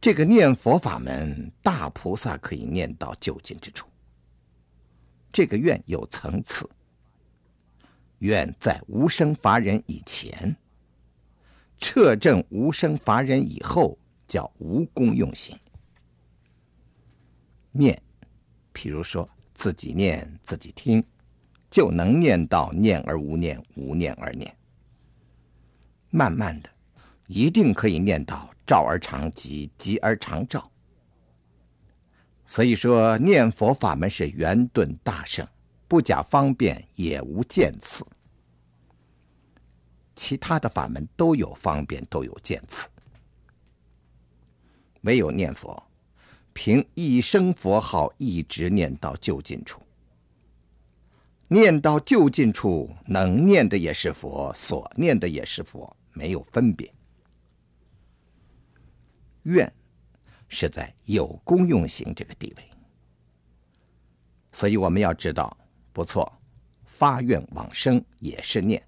[0.00, 3.88] 这个念佛法门，大菩萨可以念到就近之处。
[5.32, 6.68] 这个愿有层次，
[8.18, 10.56] 愿在无生法忍以前，
[11.78, 15.58] 彻证无生法忍以后，叫无功用行。
[17.72, 18.00] 念，
[18.72, 21.04] 譬如说自己念自己听，
[21.70, 24.56] 就能念到念而无念，无念而念。
[26.10, 26.70] 慢慢的，
[27.26, 28.50] 一定可以念到。
[28.66, 30.70] 照而常即，即而常照。
[32.46, 35.46] 所以说，念佛法门是圆顿大圣，
[35.86, 38.06] 不假方便，也无见次。
[40.16, 42.88] 其他的法门都有方便，都有见次，
[45.04, 45.82] 唯有念佛，
[46.52, 49.80] 凭一声佛号，一直念到就近处。
[51.48, 56.92] 念到就近处，能念的也是佛，所念的也是佛，没有分别。
[59.42, 59.70] 愿
[60.48, 62.70] 是在有功用行这个地位，
[64.52, 65.54] 所以我们要知道，
[65.92, 66.32] 不错，
[66.84, 68.82] 发愿往生也是念，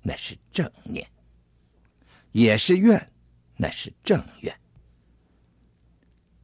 [0.00, 1.04] 那是正念；
[2.30, 3.12] 也是愿，
[3.56, 4.56] 那是正愿。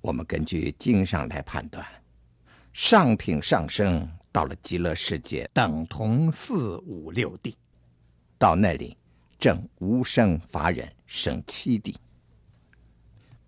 [0.06, 1.84] 我们根据经上来判断，
[2.72, 7.56] 上品上升到了极乐世界，等同四五六地，
[8.38, 8.96] 到那里
[9.36, 11.98] 证无生法忍，生七地。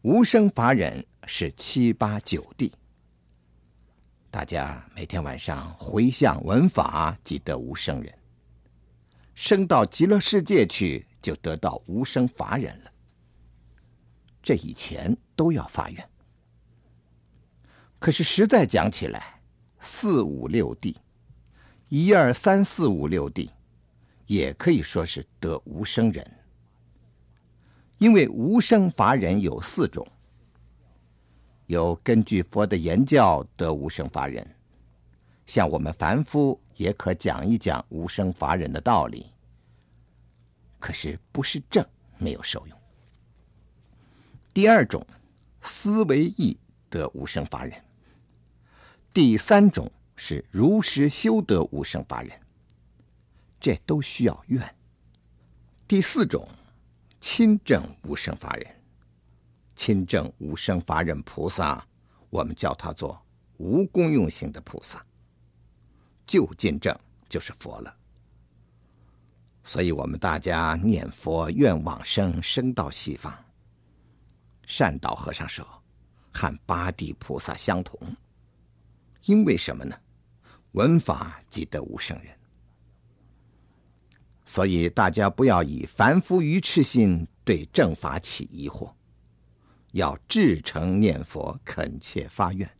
[0.03, 2.73] 无生法忍是七八九地，
[4.29, 8.12] 大家每天晚上回向闻法，即得无生忍。
[9.37, 12.90] 升到极乐世界去，就得到无生法忍了。
[14.42, 16.09] 这以前都要发愿，
[17.99, 19.41] 可是实在讲起来，
[19.81, 20.97] 四五六地，
[21.89, 23.51] 一二三四五六地，
[24.27, 26.25] 也可以说是得无生忍。
[27.99, 30.07] 因为无生法忍有四种，
[31.67, 34.49] 有根据佛的言教得无生法忍，
[35.45, 39.27] 像我们凡夫也可讲一讲无生法忍的道理。
[40.79, 41.85] 可是不是正
[42.19, 42.79] 没有受用。
[44.55, 45.05] 第二种，
[45.61, 46.57] 思维意
[46.89, 47.88] 得无生法忍。
[49.19, 52.31] 第三种是如实修得无生法忍，
[53.59, 54.77] 这都需要愿。
[55.89, 56.49] 第四种，
[57.21, 58.81] 亲证无生法忍。
[59.75, 61.85] 亲证无生法忍菩萨，
[62.31, 63.21] 我们叫他做
[63.57, 65.05] 无功用性的菩萨。
[66.25, 66.97] 就近证
[67.29, 67.93] 就是佛了。
[69.65, 73.37] 所以，我们大家念佛愿往生，生到西方。
[74.65, 75.67] 善导和尚说，
[76.33, 77.99] 和八地菩萨相同。
[79.29, 79.95] 因为什么呢？
[80.73, 82.35] 闻法即得无生忍。
[84.47, 88.91] 所以，大家不要以凡夫愚痴心对正法起疑惑。
[89.93, 92.71] 要至诚念佛，恳切发愿，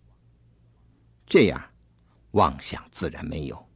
[1.27, 1.63] 这样
[2.31, 3.67] 妄想自然没有。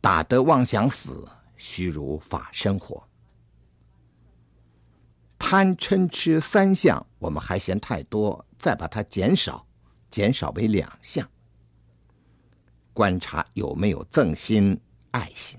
[0.00, 3.06] 打得妄想死，须如法身活。
[5.38, 9.66] 贪嗔痴三项，我们还嫌太多，再把它减少，
[10.10, 11.28] 减少为两项。
[12.92, 14.78] 观察有没有憎心、
[15.10, 15.58] 爱心。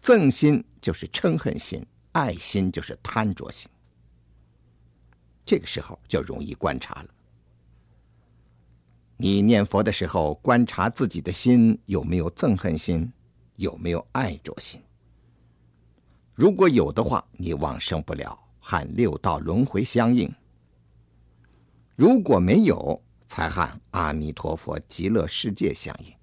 [0.00, 3.70] 憎心就是嗔恨心，爱心就是贪着心。
[5.44, 7.08] 这个时候就容易观察了。
[9.16, 13.12] 你念佛的时候，观察自己的心有没有憎恨心，
[13.56, 14.80] 有没有爱着心。
[16.34, 20.28] 如果有的话，你往生不了，和六道轮回相应；
[21.94, 23.00] 如果没有，
[23.32, 26.14] 才和阿弥陀佛极乐世界相应。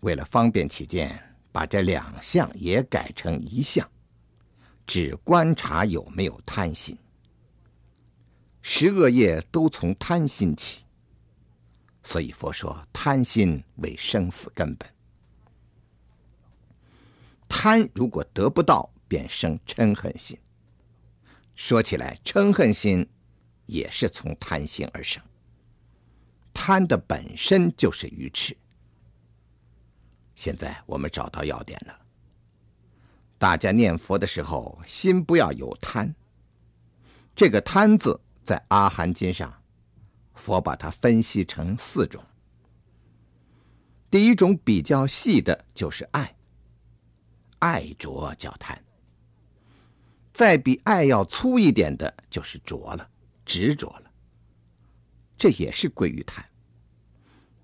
[0.00, 3.90] 为了方便起见，把这两项也改成一项。
[4.86, 6.98] 只观察有没有贪心，
[8.60, 10.82] 十恶业都从贪心起，
[12.02, 14.86] 所以佛说贪心为生死根本。
[17.48, 20.38] 贪如果得不到，便生嗔恨心。
[21.54, 23.08] 说起来，嗔恨心
[23.72, 25.22] 也是从贪心而生。
[26.52, 28.56] 贪的本身就是愚痴。
[30.34, 31.98] 现在我们找到要点了。
[33.38, 36.14] 大家念佛的时候，心不要有贪。
[37.34, 39.52] 这个“贪”字在《阿含经》上，
[40.34, 42.22] 佛把它分析成四种。
[44.10, 46.36] 第一种比较细的，就是爱，
[47.60, 48.76] 爱着叫贪；
[50.32, 53.08] 再比爱要粗一点的，就是着了，
[53.52, 54.10] 执着了，
[55.36, 56.42] 这也是归于贪。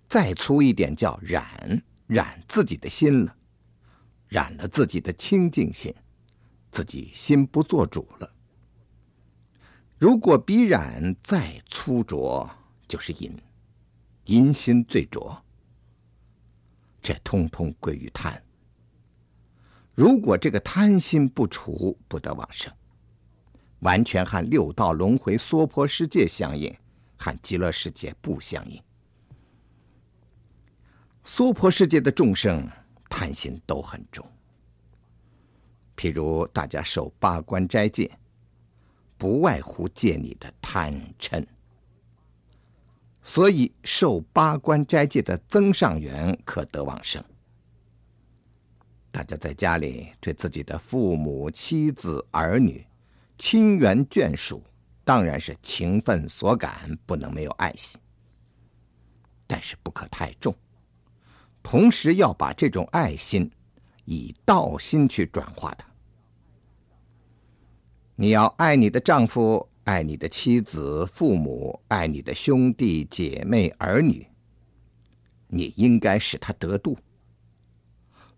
[0.07, 3.35] 再粗一点叫染，染自己的心了。
[4.27, 5.95] 染了自己的清净心，
[6.71, 8.31] 自己心不做主了。
[9.97, 12.47] 如果比染再粗浊，
[12.87, 13.35] 就是淫，
[14.27, 15.43] 淫心最浊。
[17.01, 18.45] 这通通归于贪。
[19.95, 22.71] 如果这个贪心不除，不得往生，
[23.81, 26.75] 完全和六道轮回娑婆世界相应，
[27.17, 28.83] 和极乐世界不相应。
[31.25, 32.69] 娑婆世界的众生。
[33.11, 34.23] 贪心都很重，
[35.97, 38.19] 譬如大家受八关斋戒，
[39.17, 41.43] 不外乎戒你的贪嗔，
[43.23, 47.25] 所以受八关斋戒的增上缘可得往生。
[49.11, 52.87] 大家在家里对自己的父母、妻子、儿女、
[53.39, 54.63] 亲缘眷属，
[55.05, 57.99] 当然是情分所感，不能没有爱心，
[59.47, 60.55] 但是不可太重。
[61.63, 63.51] 同时要把这种爱心
[64.05, 65.87] 以道心去转化它。
[68.17, 74.27] 你要爱你的丈夫，爱你的妻子、父母，爱你的兄弟姐妹、儿女。
[75.47, 76.99] 你应该使他得度，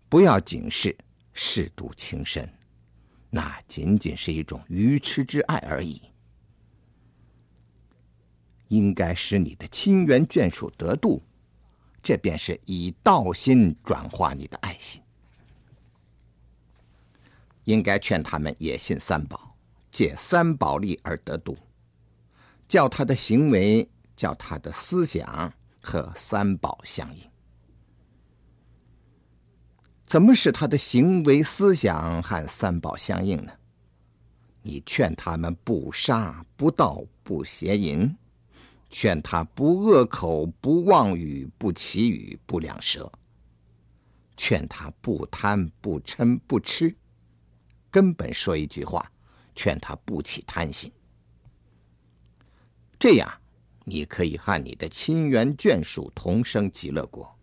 [0.07, 0.95] 不要仅是
[1.33, 2.47] 舐犊情深，
[3.31, 5.99] 那仅仅是一种愚痴之爱而已。
[8.67, 11.23] 应该使你的亲缘眷属得度。
[12.03, 14.99] 这便是以道心转化你的爱心，
[17.65, 19.55] 应该劝他们也信三宝，
[19.91, 21.55] 借三宝力而得度，
[22.67, 27.30] 叫他的行为、叫他的思想和三宝相应。
[30.11, 33.53] 怎么使他的行为、思想和三宝相应呢？
[34.61, 38.13] 你劝他们不杀、不盗、不邪淫。
[38.89, 43.09] 劝他不恶口、不妄语、不綺语、不两舌；
[44.35, 46.93] 劝他不贪、不嗔、不痴。
[47.89, 49.09] 根本说一句话，
[49.55, 50.91] 劝他不起贪心。
[52.99, 53.31] 这样，
[53.85, 57.33] 你可以和你的亲缘眷属同生极乐国。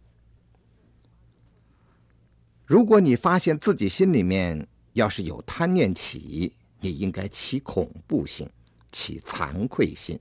[2.69, 8.47] 如果你发现自己心里面要是有贪念起，你应该起恐怖心，
[8.93, 10.21] 起惭愧心，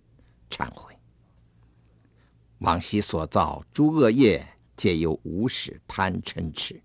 [0.50, 0.96] 忏悔。
[2.60, 6.82] 往昔所造诸恶业，皆由无始贪嗔痴。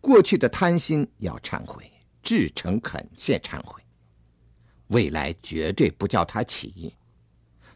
[0.00, 3.82] 过去的贪心要忏悔，至诚恳切忏悔。
[4.86, 6.94] 未来绝对不叫他起，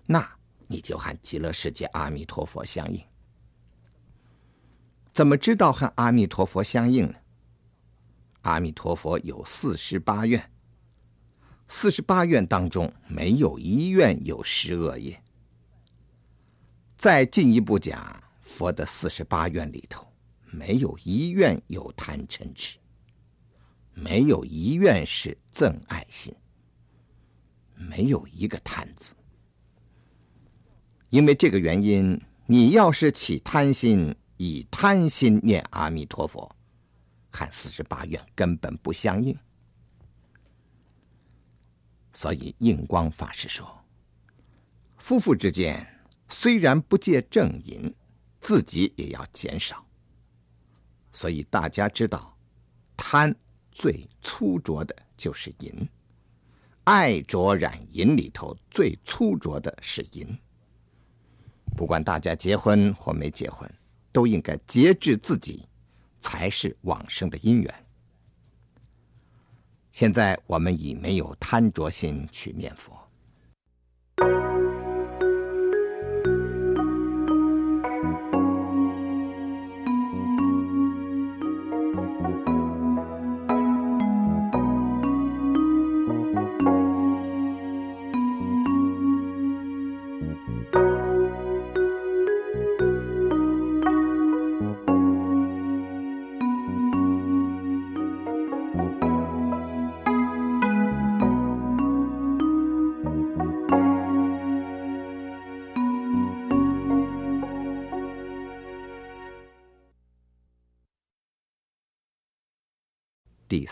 [0.07, 0.27] 那
[0.69, 2.99] 你就和极乐世界阿弥陀佛相应。
[5.19, 7.15] 怎么知道和阿弥陀佛相应呢？
[8.43, 10.49] 阿弥陀佛有四十八愿，
[11.67, 15.21] 四十八愿当中没有一愿有十恶业。
[16.97, 20.07] 再进一步讲，佛的四十八愿里头，
[20.53, 22.79] 没有一愿有贪嗔痴，
[23.95, 26.33] 没有一愿是憎爱心。
[27.75, 29.15] 没有一个贪字，
[31.11, 36.51] 因为这个原因，你要是起贪心，以贪心念阿弥陀佛，
[37.31, 39.39] 和四十八愿根本不相应。
[42.13, 43.85] 所以印光法师说，
[44.97, 45.87] 夫妇之间
[46.29, 47.95] 虽然不借正淫，
[48.41, 49.85] 自己也要减少。
[51.13, 52.37] 所以大家知道，
[52.97, 53.35] 贪
[53.71, 55.89] 最粗拙的就是淫。
[56.85, 60.39] 爱着染淫里头最粗拙的是淫。
[61.77, 63.71] 不管大家结婚或没结婚，
[64.13, 65.67] 都应该节制自己，
[66.21, 67.85] 才是往生的因缘。
[69.93, 73.08] 现在我们已没有贪着心去念佛。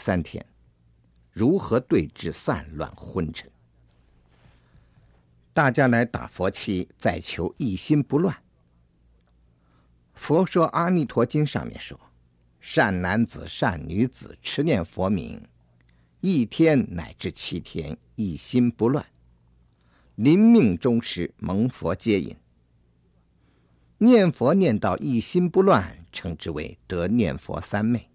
[0.06, 0.46] 三天，
[1.32, 3.50] 如何对治散乱昏沉？
[5.52, 8.40] 大家来打佛七，再求一心不乱。
[10.14, 11.98] 佛说《阿弥陀经》上面说
[12.60, 15.42] ：“善男子、善女子持念佛名，
[16.20, 19.04] 一天乃至七天，一心不乱。
[20.14, 22.36] 临命终时，蒙佛接引。
[23.98, 28.08] 念佛念到一心不乱，称之为得念佛三昧。”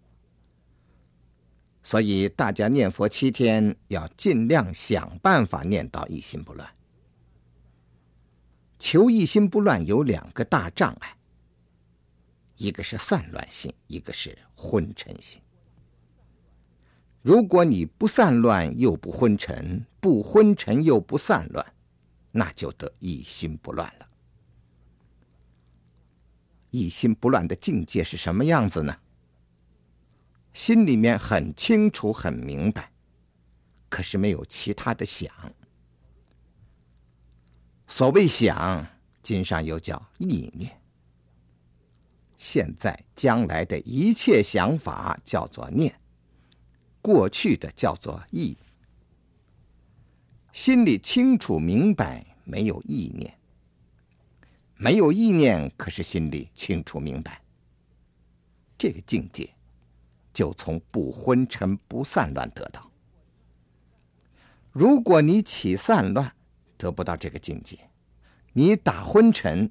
[1.84, 6.70] 所以大家念佛七天，要尽量想办法念到一心不乱。
[8.78, 11.16] 求一心不乱有两个大障碍，
[12.58, 15.42] 一个是散乱心，一个是昏沉心。
[17.22, 21.66] 如果你不散乱又不昏沉，不昏沉又不散乱，
[22.32, 24.08] 那就得一心不乱了。
[26.72, 28.98] 一心不乱的境界是什么样子呢？
[30.54, 32.92] 心里面很清楚、很明白，
[33.90, 35.32] 可是没有其他的想。
[37.88, 38.88] 所谓想，
[39.22, 40.82] 经上又叫意念。
[42.38, 46.00] 现在、将来的一切想法叫做念，
[47.02, 48.58] 过去的叫做意。
[50.52, 53.38] 心里清楚明白，没有意念，
[54.76, 57.42] 没有意念，可是心里清楚明白，
[58.78, 59.54] 这个境界。
[60.34, 62.90] 就从不昏沉不散乱得到。
[64.72, 66.34] 如果你起散乱，
[66.78, 67.78] 得不到这个境界；
[68.54, 69.70] 你打昏沉，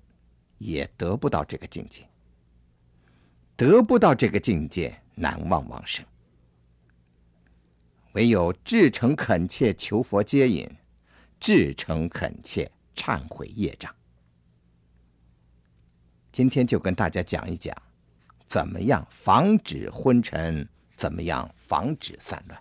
[0.58, 2.06] 也得不到这个境界。
[3.56, 6.04] 得不到这个境界，难忘往生。
[8.12, 10.68] 唯有至诚恳切求佛接引，
[11.38, 13.94] 至诚恳切忏悔业障。
[16.32, 17.74] 今天就跟大家讲一讲。
[18.50, 20.68] 怎么样防止昏沉？
[20.96, 22.60] 怎么样防止散乱？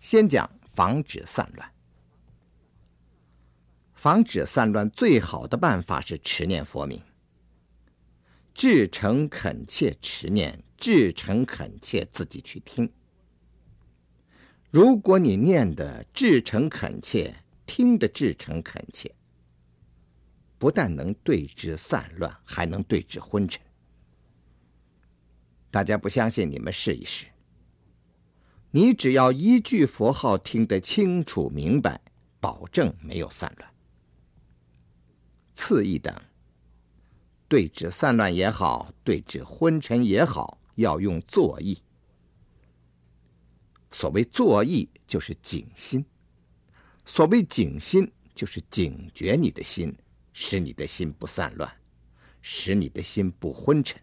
[0.00, 1.72] 先讲防止散乱。
[3.94, 7.02] 防止散乱最好的办法是持念佛名，
[8.52, 12.92] 至诚恳切持念，至诚恳切自己去听。
[14.70, 19.14] 如果你念的至诚恳切，听的至诚恳切，
[20.58, 23.62] 不但能对治散乱，还能对治昏沉。
[25.70, 27.26] 大家不相信，你们试一试。
[28.72, 32.00] 你只要一句佛号听得清楚明白，
[32.40, 33.70] 保证没有散乱。
[35.54, 36.14] 次一等，
[37.48, 41.82] 对治散乱也好，对治昏沉也好，要用作意。
[43.92, 46.02] 所谓作意，就是警心；
[47.04, 49.94] 所谓警心，就是警觉你的心，
[50.32, 51.70] 使你的心不散乱，
[52.40, 54.00] 使你的心不昏沉。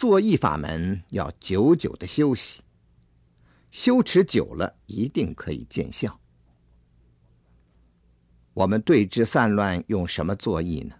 [0.00, 2.62] 作意法门要久久的修习，
[3.70, 6.18] 修持久了，一定可以见效。
[8.54, 10.94] 我们对治散乱用什么作意呢？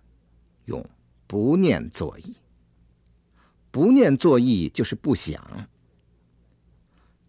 [0.66, 0.86] 用
[1.26, 2.36] 不念作意。
[3.70, 5.66] 不念作意就是不想。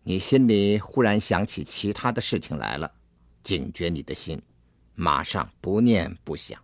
[0.03, 2.93] 你心里忽然想起其他的事情来了，
[3.43, 4.41] 警觉你的心，
[4.93, 6.61] 马上不念不想。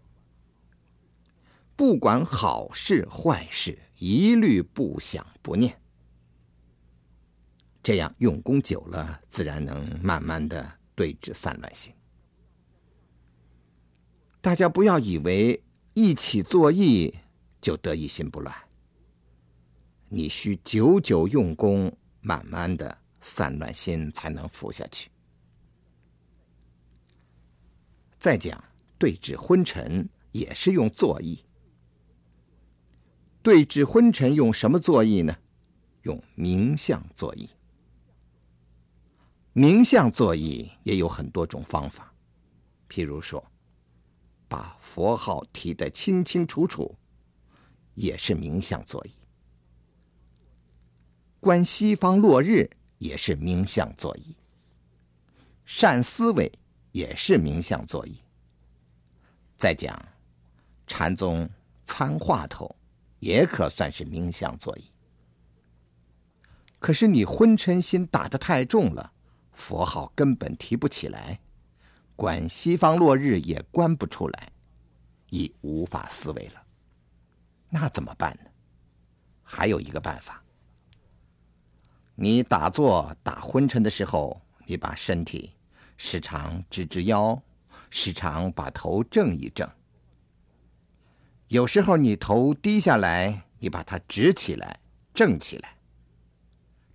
[1.78, 5.80] 不管好事坏事，一律不想不念。
[7.84, 11.93] 这样用功久了，自然能慢慢的对治散乱心。
[14.41, 15.63] 大家不要以为
[15.93, 17.13] 一起作意
[17.61, 18.53] 就得一心不乱。
[20.09, 25.11] 你需久久用功，慢慢的散乱心才能伏下去。
[28.17, 28.61] 再讲
[28.97, 31.43] 对治昏沉，也是用作意。
[33.48, 35.34] 对治昏沉用什么作意呢？
[36.02, 37.50] 用明相作意。
[39.54, 42.14] 明相作意也有很多种方法，
[42.89, 43.41] 譬如说，
[44.50, 46.93] 把佛号提得清清楚楚，
[47.93, 49.12] 也是明相作意；
[51.39, 54.36] 观西方落日也是明相作意；
[55.64, 56.52] 善思维
[56.91, 58.18] 也是明相作意。
[59.58, 59.98] 再讲
[60.86, 61.50] 禅宗
[61.86, 62.76] 参话头。
[63.20, 64.91] 也可算是名相作意。
[66.80, 69.11] 可是你昏沉心打得太重了，
[69.51, 71.39] 佛号根本提不起来，
[72.15, 74.51] 观西方落日也观不出来，
[75.32, 76.63] 已无法思维了。
[77.70, 78.49] 那怎么办呢？
[79.43, 80.43] 还有一个办法。
[82.15, 85.53] 你打坐打昏沉的时候，你把身体
[85.97, 87.41] 时常直直腰，
[87.89, 89.70] 时常把头正一正。
[91.50, 94.82] 有时候你头低下来，你把它直起来，
[95.14, 95.78] 正起来。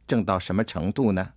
[0.07, 1.33] 正到什么程度呢？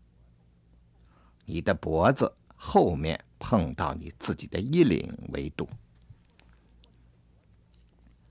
[1.46, 5.70] 你的脖子后面碰到你自己的衣领为度。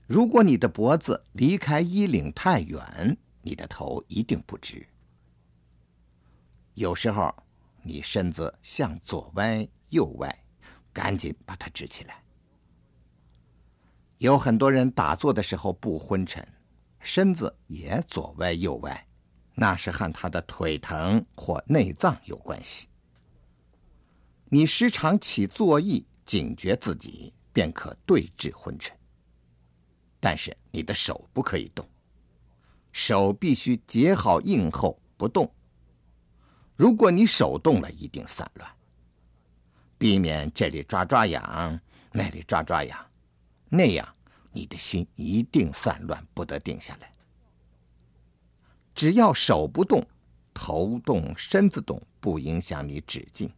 [0.05, 4.87] 如果你的脖子离开衣领太远，你的头一定不直。
[6.75, 7.33] 有时候
[7.81, 10.43] 你身子向左歪右歪，
[10.93, 12.24] 赶紧把它直起来。
[14.19, 16.47] 有很多人打坐的时候不昏沉，
[16.99, 19.07] 身子也左歪右歪，
[19.53, 22.87] 那是和他的腿疼或内脏有关系。
[24.45, 28.95] 你时常起坐意，警觉自己，便可对治昏沉。
[30.19, 31.87] 但是你的手不可以动，
[32.93, 35.51] 手必须结好印后不动。
[36.75, 38.71] 如果你手动了，一定散乱。
[39.97, 41.79] 避免这里抓抓痒，
[42.11, 43.05] 那里抓抓痒。
[43.69, 44.15] 那样，
[44.51, 47.11] 你的心一定散乱，不得定下来。
[48.93, 50.07] 只要手不动，
[50.53, 53.51] 头动，身子动，不影响你止境。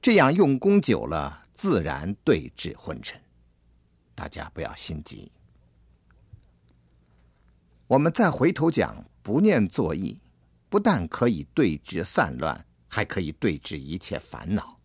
[0.00, 3.20] 这样用功久了，自然对治昏沉。
[4.14, 5.32] 大家不要心急。
[7.88, 10.20] 我们再回头讲，不念作意，
[10.68, 14.75] 不但可以对治散乱，还可以对治一切烦恼。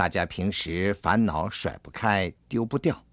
[0.00, 3.04] 大家平时烦恼甩不开、丢不掉。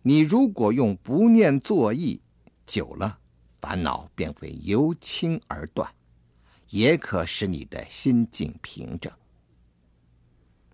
[0.00, 2.18] 你如果用不念作意，
[2.64, 3.18] 久了，
[3.60, 5.86] 烦恼便会由轻而断，
[6.70, 9.12] 也可使你的心境平静。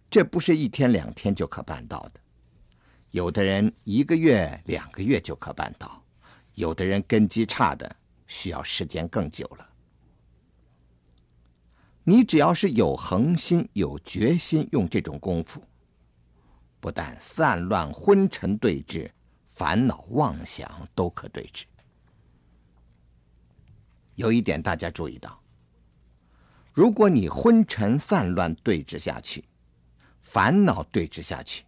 [0.08, 2.20] 这不是一天两天就可办到的，
[3.10, 6.00] 有的人一个月、两个月就可办到，
[6.54, 7.96] 有的人根基差的，
[8.28, 9.68] 需要时间更久了。
[12.08, 15.60] 你只要是有恒心、有决心，用这种功夫，
[16.78, 19.10] 不但散乱昏沉对治，
[19.44, 21.66] 烦恼妄想都可对治。
[24.14, 25.42] 有一点大家注意到：
[26.72, 29.44] 如果你昏沉散乱对治下去，
[30.22, 31.64] 烦恼对治下去，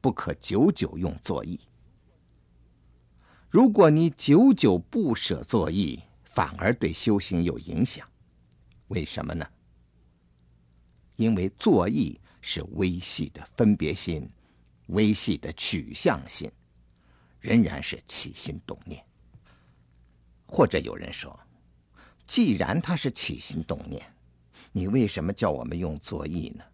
[0.00, 1.60] 不可久久用作意。
[3.50, 8.08] 如果你久久不舍作意，反而对修行有影响。
[8.88, 9.46] 为什么呢？
[11.16, 14.28] 因为作意是微细的分别心，
[14.86, 16.50] 微细的取向心，
[17.40, 19.04] 仍然是起心动念。
[20.46, 21.38] 或者有人说，
[22.26, 24.02] 既然它是起心动念，
[24.72, 26.64] 你为什么叫我们用作意呢？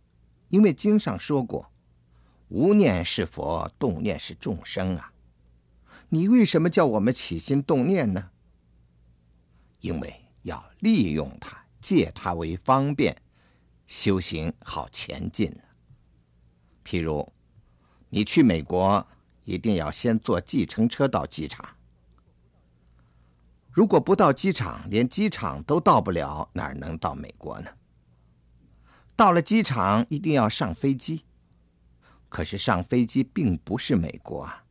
[0.48, 1.70] 因为经上说过，
[2.48, 5.12] 无念是佛，动念是众生啊。
[6.08, 8.30] 你为什么叫我们起心动念呢？
[9.80, 13.16] 因为要利用它，借它为方便，
[13.90, 15.62] 修行好前进呢。
[16.84, 17.32] 譬如，
[18.08, 19.04] 你去美国，
[19.42, 21.76] 一定要先坐计程车到机场。
[23.72, 27.70] 如果不到机场，连机场都到不了，哪能到美国呢？
[29.16, 31.24] 到了机场，一定要上飞机。
[32.28, 34.64] 可是上飞机并不是美国啊，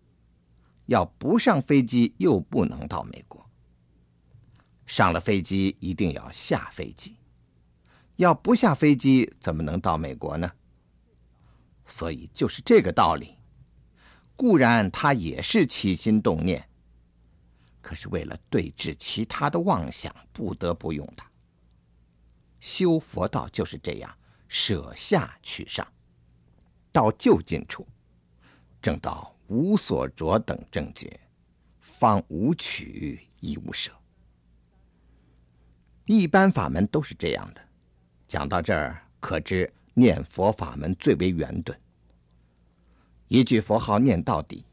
[0.86, 3.46] 要不上飞机又不能到美国。
[4.86, 7.18] 上了飞机一定要下飞机，
[8.20, 10.52] 要不下飞机怎么能到美国呢？
[11.86, 13.38] 所以就是这个道理。
[14.36, 16.68] 固然他也是起心动念，
[17.80, 21.32] 可是为了对治其他的妄想，不得不用它。
[22.60, 24.14] 修佛道就是这样。
[24.50, 25.88] 舍下取上，
[26.92, 27.88] 到就近处，
[28.82, 31.20] 证到无所着等正觉，
[31.80, 33.94] 方无取亦无舍。
[36.06, 37.69] 一般法门都是这样的。
[38.30, 41.78] 讲到这儿，可知念佛法门最为圆顿。
[43.28, 44.64] 一句佛号念到底，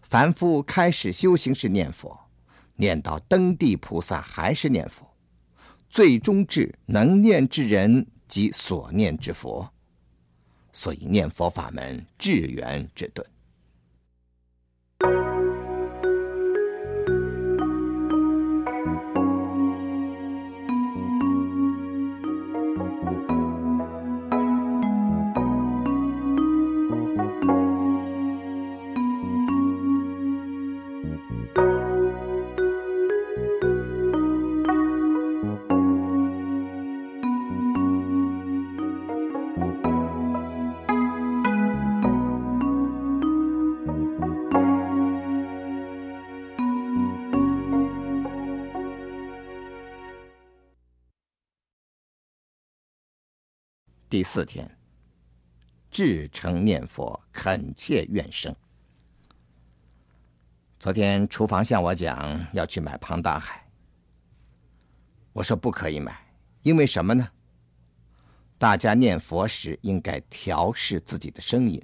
[0.00, 2.18] 凡夫开始修行是念佛，
[2.74, 5.06] 念到登地菩萨还是念佛，
[5.90, 8.04] 最终至能念之人。
[8.28, 9.70] 即所念之佛，
[10.72, 13.24] 所以念佛法门至圆至顿。
[54.26, 54.68] 四天，
[55.88, 58.54] 至诚念佛，恳切愿生。
[60.80, 63.70] 昨天厨房向我讲要去买庞大海，
[65.32, 66.26] 我说不可以买，
[66.62, 67.30] 因为什么呢？
[68.58, 71.80] 大家念佛时应该调试自己的声音，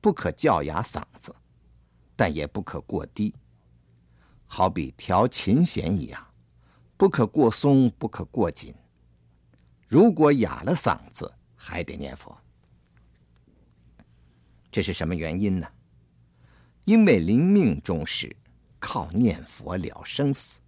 [0.00, 1.34] 不可叫哑嗓子，
[2.16, 3.32] 但也不可过低，
[4.46, 6.26] 好比调琴弦一样，
[6.96, 8.74] 不可过松，不可过紧。
[9.86, 11.32] 如果哑了嗓子，
[11.62, 12.34] 还得念佛，
[14.72, 15.68] 这是什么原因呢？
[16.86, 18.34] 因为临命终时，
[18.78, 20.58] 靠念佛了生死，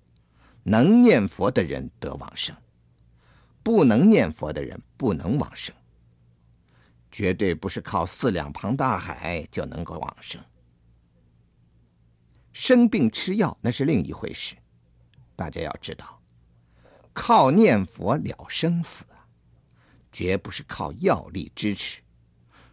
[0.62, 2.54] 能念佛的人得往生，
[3.62, 5.74] 不能念佛的人不能往生。
[7.10, 10.38] 绝对不是靠四两庞大海就能够往生。
[12.52, 14.54] 生病吃药那是另一回事，
[15.34, 16.20] 大家要知道，
[17.14, 19.04] 靠念佛了生死。
[20.12, 22.02] 绝不是靠药力支持，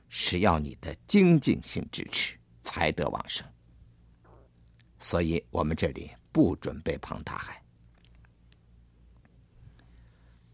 [0.10, 3.48] 是要你的精进性支持才得往生。
[5.00, 7.64] 所以我们这里不准备庞大海。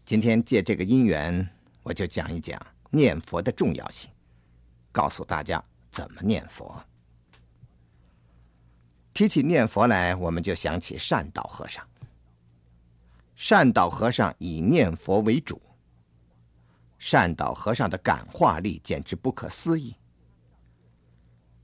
[0.04, 1.46] 今天借这个因缘，
[1.82, 4.08] 我就讲一讲念佛的重要性，
[4.92, 6.80] 告诉大家怎么念佛。
[9.12, 11.84] 提起念佛来，我们就想起善导和尚。
[13.34, 15.60] 善导和尚以念佛为主。
[17.08, 19.94] 善导和尚的感化力简直不可思议。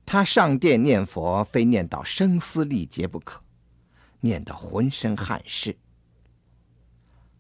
[0.07, 3.43] 他上殿念佛，非念到声嘶力竭不可，
[4.20, 5.76] 念得浑身汗湿。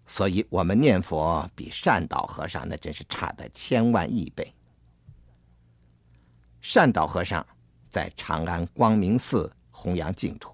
[0.04, 4.52] 所以，我们念佛比善导和尚那真是差得千万亿倍。
[6.60, 7.46] 善导和尚
[7.88, 10.52] 在长安光明寺弘扬净土，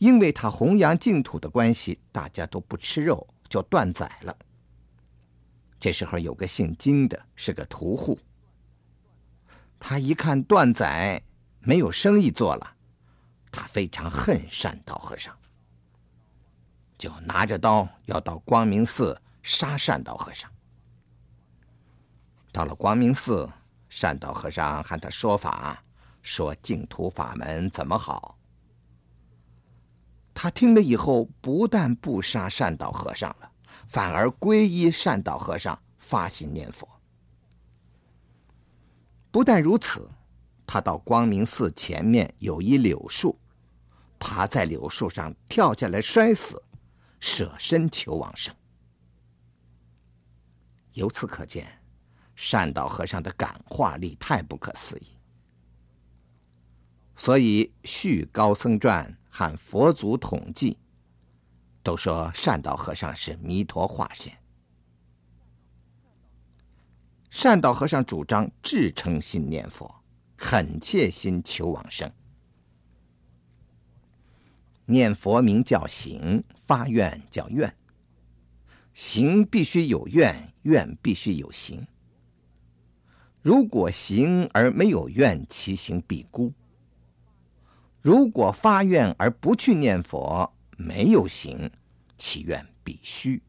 [0.00, 4.36] 因为他弘扬净土的关系，大家都不吃肉，就断宰了。
[5.84, 8.18] 这时候有个姓金的，是个屠户。
[9.78, 11.22] 他一看断宰，
[11.60, 12.74] 没有生意做了，
[13.52, 15.36] 他非常恨善导和尚，
[16.96, 20.50] 就拿着刀要到光明寺杀善导和尚。
[22.50, 23.46] 到了光明寺，
[23.90, 25.84] 善导和尚喊他说法，
[26.22, 28.38] 说净土法门怎么好。
[30.32, 33.50] 他听了以后，不但不杀善导和尚了。
[33.86, 36.88] 反而皈依善导和尚，发心念佛。
[39.30, 40.08] 不但如此，
[40.66, 43.38] 他到光明寺前面有一柳树，
[44.18, 46.62] 爬在柳树上跳下来摔死，
[47.20, 48.54] 舍身求往生。
[50.92, 51.80] 由此可见，
[52.36, 55.06] 善导和尚的感化力太不可思议。
[57.16, 60.78] 所以，《续高僧传》和佛祖统记
[61.84, 64.32] 都说善导和尚是弥陀化身。
[67.30, 69.94] 善导和尚主张至诚心念佛，
[70.36, 72.10] 恳切心求往生。
[74.86, 77.76] 念佛名叫行，发愿叫愿。
[78.94, 81.86] 行必须有愿，愿必须有行。
[83.42, 86.52] 如果行而没有愿，其行必孤。
[88.00, 91.70] 如果发愿而不去念佛，没有行，
[92.16, 93.42] 其愿必虚。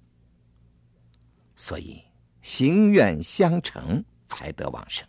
[1.55, 2.03] 所以
[2.41, 5.07] 行愿相成，才得往生。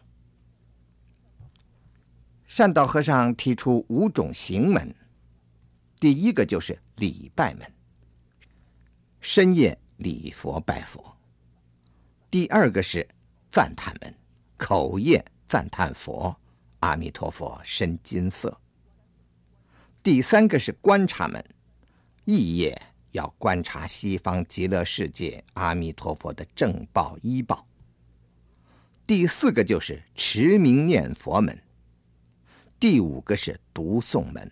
[2.46, 4.94] 善导和尚提出五种行门，
[6.00, 7.70] 第一个就是礼拜门，
[9.20, 11.02] 深夜礼佛拜佛；
[12.30, 13.06] 第二个是
[13.50, 14.14] 赞叹门，
[14.56, 16.34] 口业赞叹佛，
[16.80, 18.58] 阿弥陀佛身金色。
[20.02, 21.44] 第三个是观察门，
[22.27, 22.77] 意业
[23.12, 27.64] 要观察西方极乐世界阿弥陀佛的正报依报。
[29.07, 31.57] 第四个就是持名念佛门。
[32.81, 34.51] 第五个是读诵门，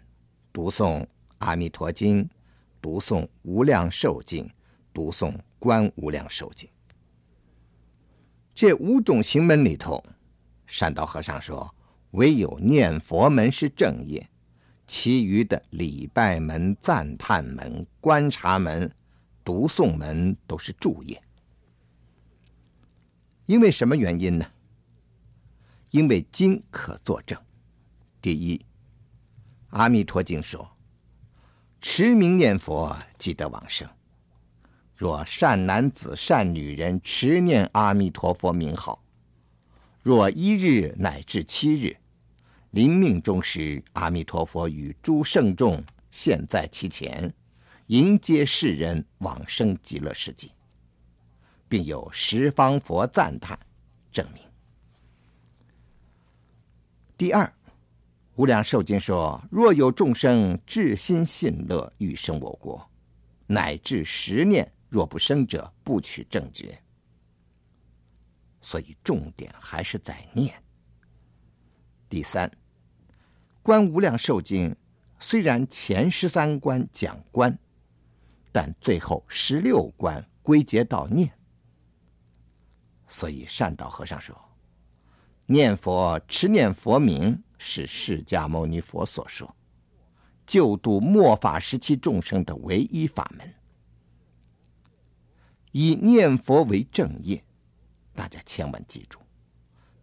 [0.52, 1.04] 读诵
[1.38, 2.30] 阿弥陀经，
[2.80, 4.48] 读诵无量寿经，
[4.92, 6.70] 读诵观无量寿经。
[8.54, 10.00] 这五种行门里头，
[10.64, 11.74] 善导和尚说，
[12.12, 14.30] 唯有念佛门是正业。
[14.86, 18.90] 其余的礼拜门、赞叹门、观察门、
[19.44, 21.22] 读诵门都是助业。
[23.46, 24.46] 因为什么原因呢？
[25.90, 27.38] 因为经可作证。
[28.20, 28.56] 第一，
[29.70, 30.76] 《阿弥陀经》说
[31.80, 33.88] ：“持名念佛，即得往生。
[34.94, 39.02] 若善男子、善女人持念阿弥陀佛名号，
[40.02, 41.96] 若一日乃至七日。”
[42.74, 47.32] 临命终时，阿弥陀佛与诸圣众现在其前，
[47.86, 50.48] 迎接世人往生极乐世界，
[51.68, 53.56] 并有十方佛赞叹
[54.10, 54.42] 证明。
[57.16, 57.44] 第二，
[58.34, 62.90] 《无量寿经》说：若有众生至心信乐，欲生我国，
[63.46, 66.76] 乃至十念，若不生者，不取正觉。
[68.60, 70.52] 所以重点还是在念。
[72.08, 72.50] 第三。
[73.64, 74.76] 观无量寿经，
[75.18, 77.58] 虽然前十三关讲观，
[78.52, 81.32] 但最后十六关归结到念。
[83.08, 84.38] 所以善导和尚说，
[85.46, 89.56] 念佛持念佛名是释迦牟尼佛所说，
[90.46, 93.54] 救度末法时期众生的唯一法门。
[95.72, 97.42] 以念佛为正业，
[98.14, 99.18] 大家千万记住，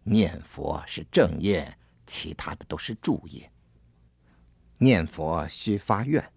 [0.02, 1.78] 念佛是正业，
[2.12, 3.50] 其他的都是助业。
[4.76, 6.30] 念佛须发愿，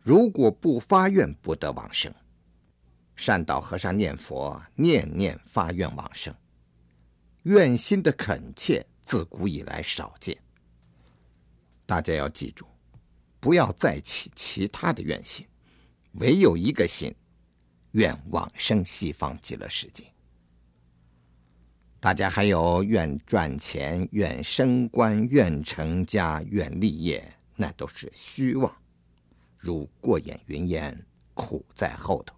[0.00, 2.14] 如果不发愿，不得往生。
[3.16, 6.32] 善导和尚念佛，念念发愿往生，
[7.42, 10.38] 愿心的恳切，自古以来少见。
[11.84, 12.66] 大家要记住，
[13.40, 15.44] 不要再起其他的愿心，
[16.12, 17.12] 唯有一个心，
[17.92, 20.11] 愿往生西方极乐世界。
[22.02, 28.74] 大家还有愿赚钱、愿升官、愿成家、愿立业，那都是虚妄，
[29.56, 32.34] 如过眼云烟，苦在后头。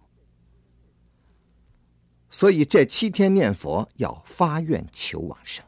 [2.29, 5.65] 所以这七天念佛要发愿求往生。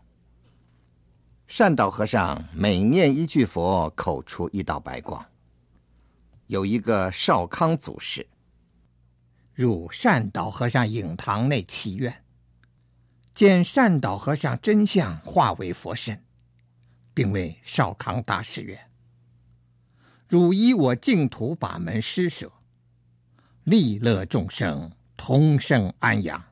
[1.47, 5.25] 善导和尚每念一句佛，口出一道白光。
[6.45, 8.27] 有一个少康祖师
[9.55, 12.23] 入善导和尚影堂内祈愿。
[13.37, 16.23] 见善导和尚真相化为佛身，
[17.13, 18.89] 并为少康大师曰
[20.27, 22.51] ：“汝依我净土法门施舍，
[23.63, 26.45] 利乐众生，同生安养。”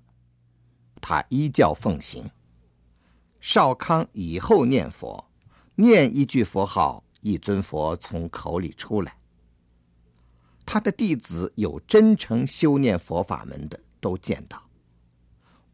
[1.01, 2.29] 他依教奉行。
[3.41, 5.31] 少康以后念佛，
[5.77, 9.17] 念一句佛号，一尊佛从口里出来。
[10.67, 14.64] 他的弟子有真诚修念佛法门的，都见到。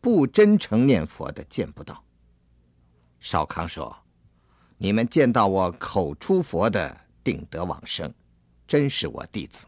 [0.02, 2.04] 不真诚念佛的见不到。
[3.20, 3.95] 少康说
[4.78, 8.12] ：“你们见到我口出佛的，定得往生，
[8.68, 9.68] 真是我弟子。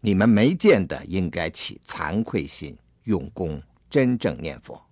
[0.00, 4.84] 你们没见的，应该起惭愧心，用功真正念佛。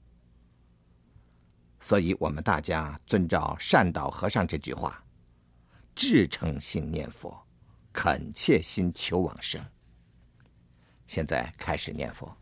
[1.80, 5.04] 所以，我们大家遵照善导和尚这句话，
[5.96, 7.36] 至诚心念佛，
[7.92, 9.60] 恳切心求往生。
[11.08, 12.32] 现在开始念佛。”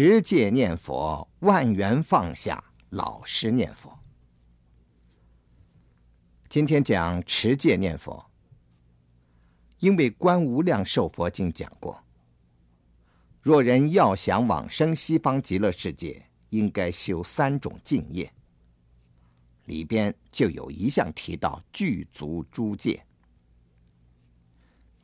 [0.00, 3.98] 持戒念佛，万缘放下，老实念佛。
[6.48, 8.30] 今天讲持戒念佛，
[9.80, 12.00] 因为《观无量寿佛经》讲过，
[13.42, 18.32] 若人要想往生西方极乐世界，应该修三种净业。
[19.64, 23.04] 里边就有一项提到具足诸戒。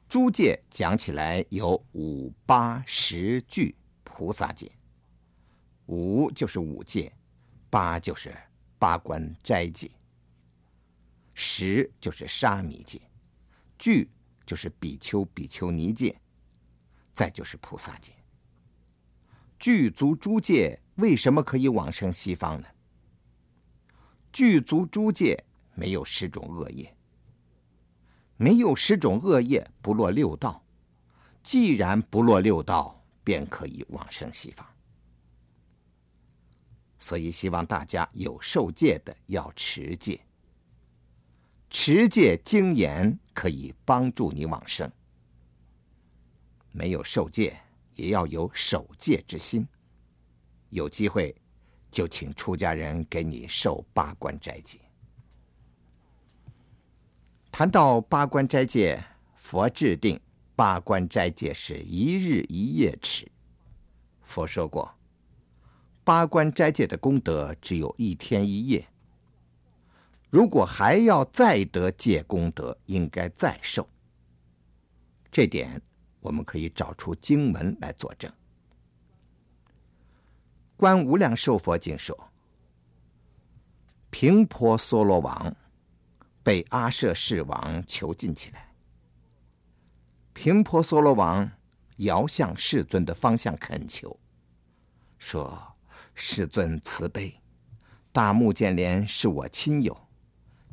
[0.09, 3.75] 诸戒讲起来有五八十具
[4.05, 4.71] 菩萨戒，
[5.87, 7.13] 五就是五戒，
[7.69, 8.35] 八就是
[8.79, 9.91] 八关斋戒，
[11.35, 13.01] 十就是沙弥戒，
[13.79, 14.11] 具
[14.47, 16.19] 就是比丘比丘尼戒，
[17.13, 18.13] 再就是菩萨戒。
[19.59, 22.69] 具足诸戒，为什么可以往生西方呢？
[24.33, 26.97] 具足诸戒，没有十种恶业，
[28.37, 30.65] 没有十种恶业，不落六道。
[31.43, 34.67] 既然不落六道，便可以往生西方。
[37.05, 40.19] 所以希望大家有受戒的要持戒，
[41.69, 44.91] 持戒精严可以帮助你往生。
[46.73, 47.61] 没有受戒，
[47.95, 49.69] 也要有守戒之心。
[50.71, 51.37] 有机会。
[51.91, 54.81] 就请出家人给你受八关斋戒。
[57.53, 59.01] 谈到八关斋戒，
[59.37, 60.21] 佛制定
[60.57, 63.31] 八关斋戒是一日一夜持。
[64.23, 64.93] 佛说过，
[66.05, 68.87] 八关斋戒的功德只有一天一夜。
[70.31, 73.89] 如果还要再得戒功德，应该再受。
[75.31, 75.81] 这点
[76.21, 78.31] 我们可以找出经文来佐证。
[80.77, 82.31] 观无量寿佛经说，
[84.11, 85.55] 频婆娑罗王
[86.43, 88.69] 被阿舍世王囚禁起来。
[90.33, 91.51] 频婆娑罗王
[91.99, 94.19] 遥向世尊的方向恳求，
[95.17, 95.74] 说
[96.15, 97.35] ：“世尊慈悲，
[98.13, 99.97] 大目犍连是我亲友，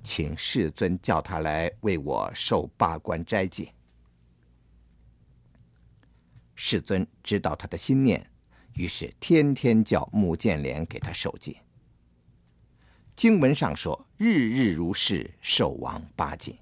[0.03, 3.73] 请世尊叫他来为我受八关斋戒。”
[6.55, 8.25] 世尊知道他的心念。
[8.73, 11.61] 于是天天叫目犍连给他受戒。
[13.17, 16.57] 经文上说，日日如是受王八戒，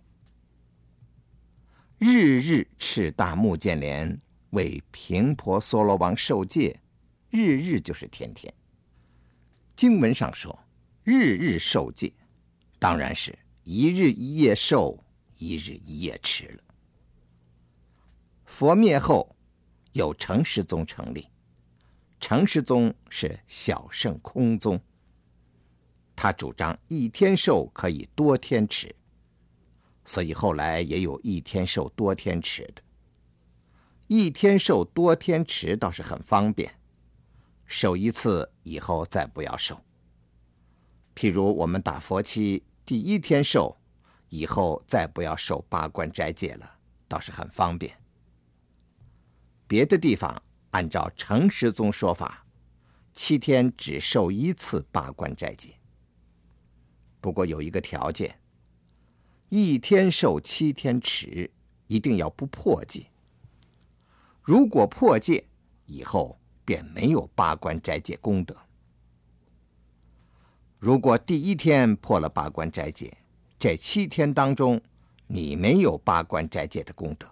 [1.99, 4.19] 日日赤大目犍连
[4.49, 6.79] 为频婆娑罗王受戒，
[7.29, 8.51] 日日就是天天。
[9.79, 10.59] 经文上说，
[11.05, 12.11] 日日受戒，
[12.79, 15.01] 当然是一日一夜受，
[15.37, 16.63] 一日一夜持了。
[18.43, 19.37] 佛灭后，
[19.93, 21.29] 有成实宗成立。
[22.19, 24.81] 成实宗是小乘空宗，
[26.13, 28.93] 他主张一天受可以多天持，
[30.03, 32.81] 所以后来也有一天受多天持的。
[34.07, 36.69] 一天受多天持倒是很方便，
[37.69, 39.79] 受一次以后再不要受。
[41.15, 43.77] 譬如我们打佛七，第一天受，
[44.27, 47.95] 以后再不要受八关斋戒了，倒是很方便。
[49.65, 50.43] 别的地方。
[50.71, 52.45] 按照成实宗说法，
[53.11, 55.73] 七天只受一次八关斋戒。
[57.19, 58.39] 不过有一个条件：
[59.49, 61.49] 一天受七天持，
[61.87, 63.07] 一定要不破戒。
[64.43, 65.47] 如果破戒，
[65.87, 66.38] 以后
[66.69, 68.55] 便没有八关斋戒功德。
[70.77, 73.11] 如果第一天破了八关斋戒，
[73.57, 74.79] 这七天当中
[75.25, 77.27] 你没有八关斋戒的功德。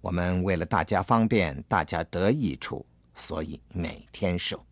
[0.00, 4.64] 我们为了大家方便，大家得益处，所以每天受。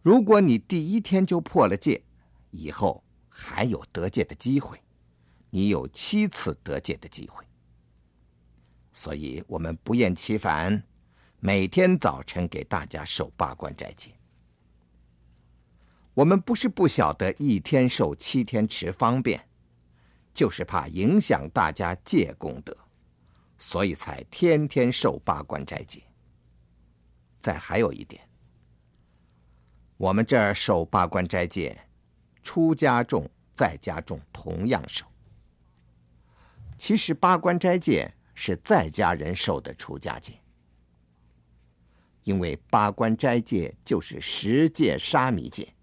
[0.00, 2.02] 如果你第一天就破了戒，
[2.52, 4.80] 以后还有得戒的机会，
[5.50, 7.44] 你有七次得戒的机会。
[8.92, 10.82] 所以我们不厌其烦，
[11.38, 14.10] 每天早晨给大家受八关斋戒。
[16.14, 19.48] 我们不是不晓得一天受七天持方便，
[20.34, 22.76] 就是怕影响大家戒功德。
[23.56, 26.02] 所以才天天受八关斋戒。
[27.38, 28.20] 再还有一点，
[29.98, 31.78] 我们这儿受八关斋戒，
[32.42, 35.06] 出家众、在家众同样受。
[36.78, 38.12] 其实八关斋戒
[38.42, 40.32] 是在家人受的出家戒，
[42.22, 45.74] 因为八关斋戒就是十戒沙弥戒。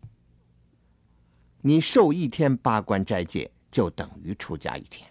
[1.61, 5.07] 你受一天八关斋戒，就等于出家一天。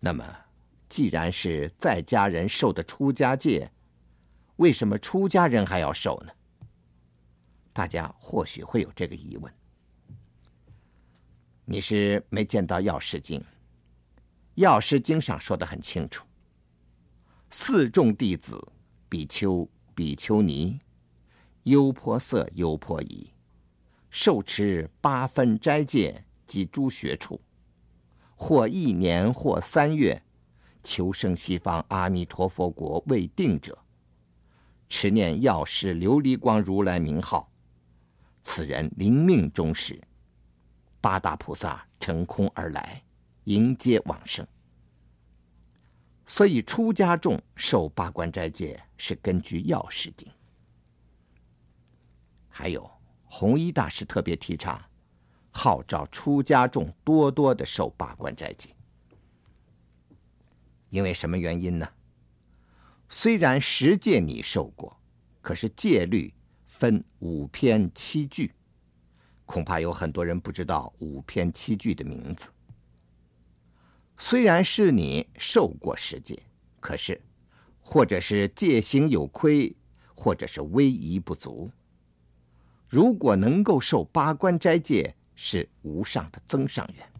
[0.00, 0.24] 那么。
[0.86, 3.68] 既然是在家人受的出家戒，
[4.56, 6.32] 为什么出家人还要受呢？
[7.72, 9.52] 大家或许会有这个疑问。
[11.64, 13.40] 你是没见到《药师经》，
[14.54, 16.24] 《药师经》上说得很清楚：
[17.50, 18.68] 四众弟子
[19.08, 20.78] 比丘、比丘尼、
[21.64, 23.32] 优婆塞、优婆夷，
[24.10, 27.40] 受持八分斋戒及诸学处，
[28.36, 30.22] 或一年，或三月，
[30.84, 33.76] 求生西方阿弥陀佛国未定者，
[34.88, 37.50] 持念药师琉璃光如来名号，
[38.42, 40.00] 此人临命终时，
[41.00, 43.02] 八大菩萨乘空而来，
[43.44, 44.46] 迎接往生。
[46.26, 50.30] 所以出家众受八关斋戒是根据药师经。
[52.48, 52.90] 还有
[53.24, 54.80] 弘一大师特别提倡，
[55.50, 58.70] 号召出家众多多的受八关斋戒。
[60.88, 61.88] 因为什么原因呢？
[63.08, 64.96] 虽然十戒你受过，
[65.42, 66.32] 可是戒律
[66.64, 68.52] 分五篇七句，
[69.44, 72.48] 恐怕有很多人不知道五篇七句的名字。
[74.16, 76.42] 虽然是你受过十戒，
[76.80, 77.20] 可是
[77.80, 79.74] 或者是戒行有亏，
[80.14, 81.70] 或者是威仪不足。
[82.88, 87.12] 如果能够受八关斋戒，是无上的增上缘。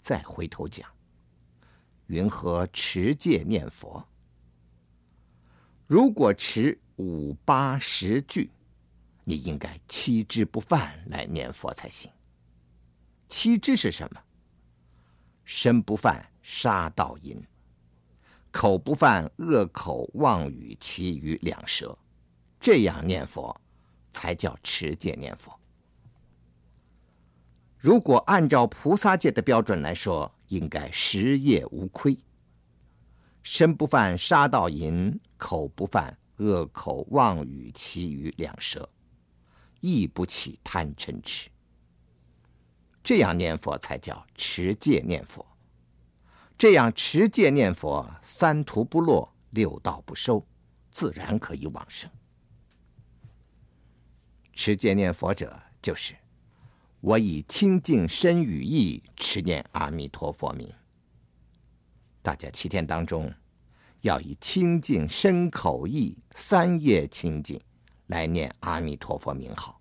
[0.00, 0.88] 再回头讲，
[2.06, 4.02] 云何持戒念佛？
[5.86, 8.50] 如果持五八十句，
[9.24, 12.10] 你应该七支不犯来念佛才行。
[13.28, 14.20] 七支是什么？
[15.44, 17.42] 身不犯杀盗淫，
[18.50, 21.96] 口不犯恶口妄语其余两舌，
[22.60, 23.60] 这样念佛
[24.10, 25.52] 才叫持戒念佛。
[27.76, 32.18] 如果按照菩萨戒的标准来说，应该十业无亏。
[33.42, 38.88] 身不犯杀盗淫，口不犯恶口妄语其余两舌，
[39.80, 41.50] 亦不起贪嗔痴。
[43.04, 45.46] 这样念佛才叫持戒念佛，
[46.56, 50.44] 这样持戒念佛，三途不落，六道不收，
[50.90, 52.10] 自然可以往生。
[54.54, 56.14] 持戒念佛者，就是
[57.00, 60.66] 我以清净身语意持念阿弥陀佛名。
[62.22, 63.30] 大家七天当中，
[64.00, 67.60] 要以清净身口意三业清净
[68.06, 69.78] 来念阿弥陀佛名号。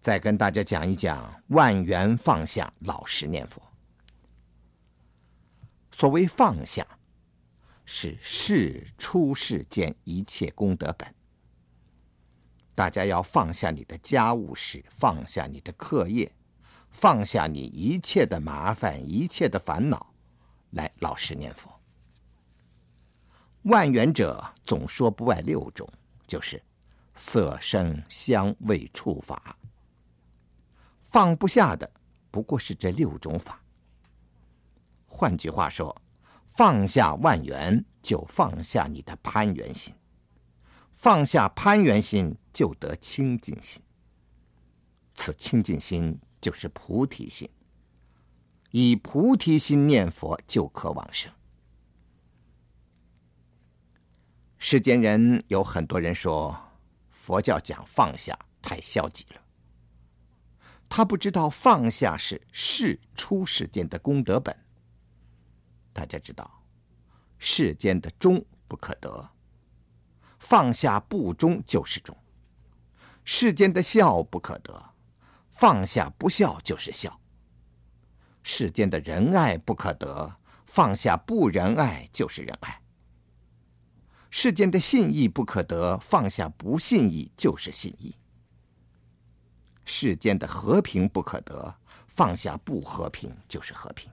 [0.00, 3.62] 再跟大家讲一讲万缘放下，老实念佛。
[5.92, 6.86] 所谓放下，
[7.84, 11.14] 是事出世间一切功德本。
[12.74, 16.32] 大家要放下你的家务事，放下你的课业，
[16.88, 20.14] 放下你一切的麻烦，一切的烦恼，
[20.70, 21.70] 来老实念佛。
[23.64, 25.86] 万缘者总说不外六种，
[26.26, 26.62] 就是
[27.14, 29.54] 色声香味触法。
[31.10, 31.90] 放不下的
[32.30, 33.60] 不过是这六种法。
[35.06, 36.00] 换句话说，
[36.52, 39.92] 放下万缘，就放下你的攀缘心；
[40.94, 43.82] 放下攀缘心，就得清净心。
[45.12, 47.50] 此清净心就是菩提心。
[48.70, 51.32] 以菩提心念佛，就可往生。
[54.58, 56.56] 世间人有很多人说，
[57.10, 59.49] 佛教讲放下太消极了。
[60.90, 64.54] 他不知道放下是释出世间的功德本。
[65.92, 66.64] 大家知道，
[67.38, 69.30] 世间的中不可得，
[70.40, 72.12] 放下不忠就是忠；
[73.24, 74.90] 世间的孝不可得，
[75.48, 77.20] 放下不孝就是孝；
[78.42, 80.36] 世间的仁爱不可得，
[80.66, 82.82] 放下不仁爱就是仁爱；
[84.28, 88.16] 世间的信义不可得，放下不信义就是信义。
[89.92, 91.74] 世间的和平不可得，
[92.06, 94.08] 放下不和平就是和平。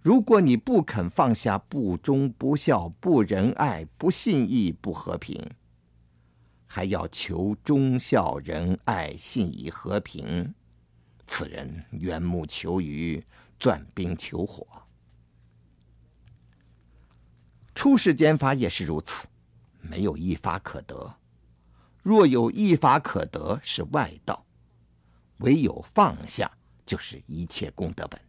[0.00, 5.46] 如果你不肯放下不忠不孝不仁爱不信义不和平，
[6.66, 10.54] 还要求忠孝仁爱信义和平，
[11.26, 13.22] 此人缘木求鱼，
[13.58, 14.66] 钻冰求火。
[17.74, 19.28] 出世间法也是如此，
[19.82, 21.19] 没有一法可得。
[22.02, 24.44] 若有一法可得，是外道；
[25.38, 26.50] 唯有放下，
[26.86, 28.20] 就是一切功德本。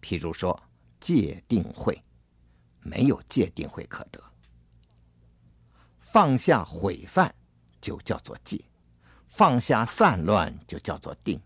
[0.00, 0.62] 譬如说
[1.00, 2.02] 戒定慧，
[2.80, 4.22] 没有戒定慧可得。
[5.98, 7.34] 放下毁犯，
[7.80, 8.66] 就叫做戒；
[9.26, 11.40] 放下散乱，就叫做定；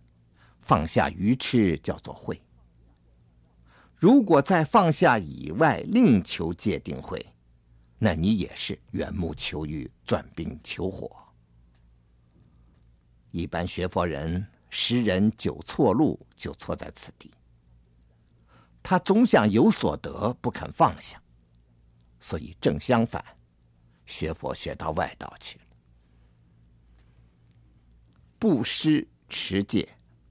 [0.61, 2.43] 放下愚痴，叫做慧。
[3.97, 7.33] 如果在放下以外，另求戒定慧。
[7.99, 11.11] 那你也是缘木求鱼，钻冰求火。
[13.31, 17.31] 一般学佛人，十人九错路，就错在此地。
[18.83, 21.21] 他总想有所得，不肯放下。
[22.21, 23.25] 所以正相反，
[24.07, 25.65] 学佛学到外道去了。
[28.39, 29.89] 布施、持戒、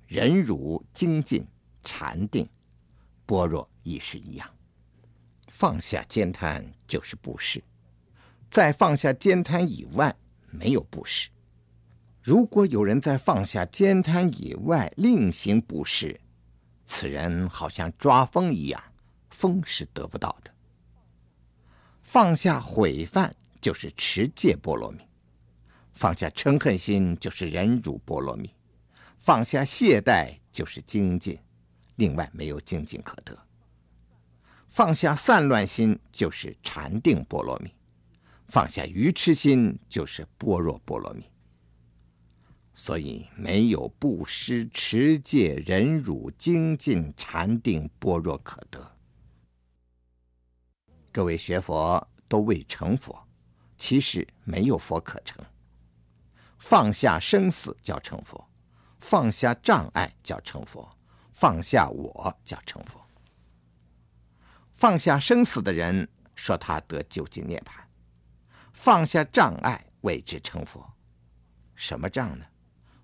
[0.07, 1.45] 忍辱、精进、
[1.83, 2.49] 禅定、
[3.25, 4.49] 般若亦是一样。
[5.49, 7.63] 放下兼贪就是布施，
[8.49, 10.15] 在放下慳贪以外，
[10.49, 11.29] 没有布施。
[12.21, 16.19] 如果有人在放下慳贪以外另行布施，
[16.85, 18.81] 此人好像抓风一样，
[19.29, 20.51] 风是得不到的。
[22.03, 24.99] 放下毁犯就是持戒波罗蜜，
[25.93, 28.49] 放下嗔恨心就是忍辱波罗蜜，
[29.19, 31.37] 放下懈怠就是精进，
[31.95, 33.46] 另外没有精进可得。
[34.77, 37.73] 放下散乱心就是禅定波罗蜜，
[38.45, 41.25] 放下愚痴心就是般若波罗蜜。
[42.75, 48.91] 所以没有布施、持戒、忍辱、精进、禅定、般若可得。
[51.11, 53.27] 各位学佛都未成佛，
[53.77, 55.43] 其实没有佛可成。
[56.59, 58.47] 放下生死叫成佛，
[58.99, 60.87] 放下障碍叫成佛，
[61.33, 63.06] 放下我叫成佛。
[64.77, 67.81] 放下生死的人说他得究竟涅槃，
[68.71, 70.93] 放下障碍为之成佛。
[71.73, 72.45] 什么障呢？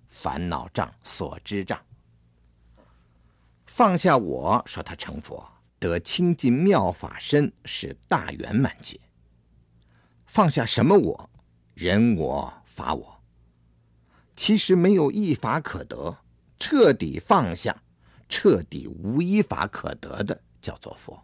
[0.08, 1.84] 烦恼障、所知障。
[3.66, 5.46] 放下我说他成佛。
[5.80, 8.98] 得清净妙法身是大圆满觉。
[10.24, 11.30] 放下什么我？
[11.74, 13.20] 人我、法我。
[14.34, 16.16] 其实没有一法可得，
[16.58, 17.82] 彻底放下，
[18.30, 21.22] 彻底无一法可得的，叫做佛。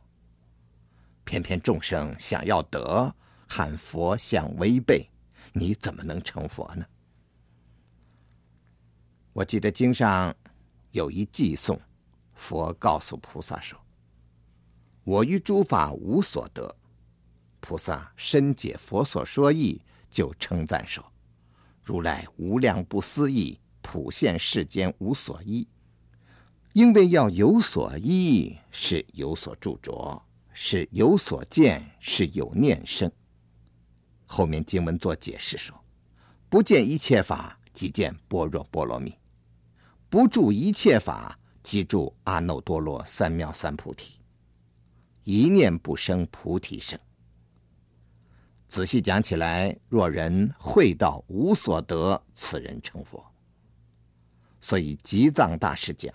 [1.31, 3.14] 偏偏众生想要得，
[3.47, 5.09] 喊佛想违背，
[5.53, 6.85] 你怎么能成佛呢？
[9.33, 10.35] 我记得经上
[10.91, 11.81] 有一偈颂，
[12.35, 13.78] 佛告诉菩萨说。
[15.05, 16.74] 我于诸法无所得，
[17.61, 21.12] 菩萨深解佛所说意，就称赞说
[21.81, 25.68] ：“如来无量不思议，普现世间无所依。
[26.72, 30.20] 因为要有所依，是有所著着，
[30.53, 33.11] 是有所见，是有念生。”
[34.26, 35.76] 后面经文做解释说
[36.48, 39.11] ：“不见一切法，即见般若波罗蜜；
[40.09, 44.20] 不住一切法，即住阿耨多罗三藐三菩提。”
[45.24, 46.98] 一念不生菩提生。
[48.68, 53.24] 仔细讲起来，若人会道无所得，此人成佛。
[54.61, 56.12] 所以吉藏大师讲：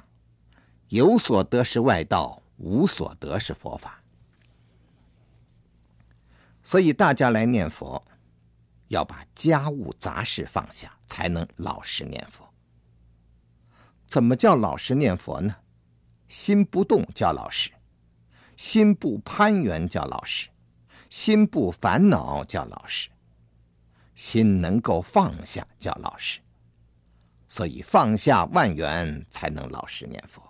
[0.88, 4.02] 有所得是外道，无所得是佛法。
[6.66, 8.04] 所以大家来念佛，
[8.90, 12.46] 要把家务杂事放下，才能老实念佛。
[14.06, 15.56] 怎么叫老实念佛呢？
[16.28, 17.72] 心不动叫老实。
[18.58, 20.48] 心不攀缘叫老实，
[21.10, 23.10] 心不烦恼叫老实，
[24.14, 26.40] 心能够放下叫老实，
[27.50, 30.42] 所以放下万缘才能老实念佛，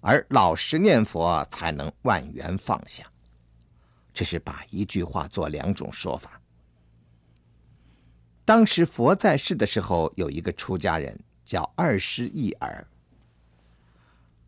[0.00, 3.11] 而老实念佛才能万缘放下。
[4.12, 6.40] 这是把一句话做两种说法。
[8.44, 12.86] 当时佛在世的时候，有一个出家人叫二十一儿，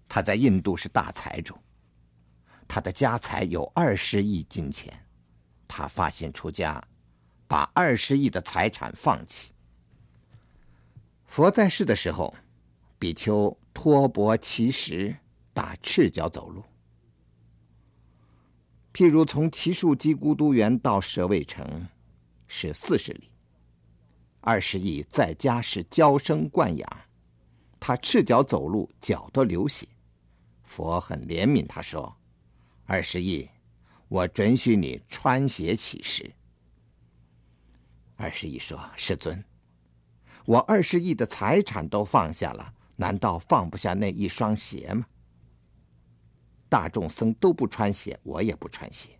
[0.09, 1.57] 他在印度是大财主。
[2.67, 5.07] 他的家财有二十亿金钱，
[5.69, 6.83] 他发心出家，
[7.47, 9.53] 把二十亿的财产放弃。
[11.27, 12.35] 佛在世的时候，
[12.99, 15.15] 比丘托钵乞食，
[15.53, 16.65] 打赤脚走路。
[18.95, 21.89] 譬如从奇树给孤独园到舍卫城，
[22.47, 23.29] 是四十里。
[24.41, 26.89] 二十亿在家是娇生惯养，
[27.81, 29.89] 他赤脚走路，脚都流血。
[30.63, 32.17] 佛很怜悯他说。
[32.87, 33.49] 二十亿，
[34.07, 36.33] 我准许你穿鞋乞食。
[38.15, 39.43] 二十亿说：“世尊，
[40.45, 45.05] 我二十亿的财产都放下了，难道放不下那一双鞋吗？
[46.75, 49.11] 大众僧都不穿鞋，我也不穿鞋。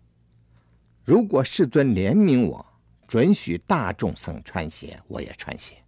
[1.05, 2.65] 如果世尊怜悯我，
[3.07, 5.81] 准许大众僧穿鞋，我也穿鞋。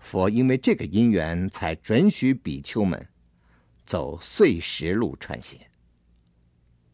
[0.00, 3.06] 佛因为这个因缘，才准许比丘们
[3.86, 5.70] 走碎石路穿鞋。”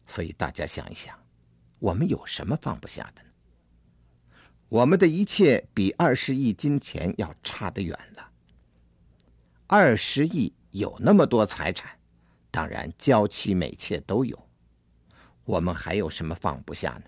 [0.05, 1.17] 所以大家想一想，
[1.79, 3.29] 我们有什么放不下的呢？
[4.69, 8.29] 我们的一切比二十亿金钱要差得远了。
[9.65, 11.96] 二十亿有那么多财产，
[12.57, 14.35] 当然娇妻美妾都有，
[15.43, 17.03] 我们还有什么放不下呢？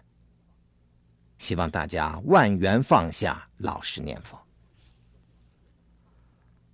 [1.40, 4.40] 希望大家万缘放下，老实念佛。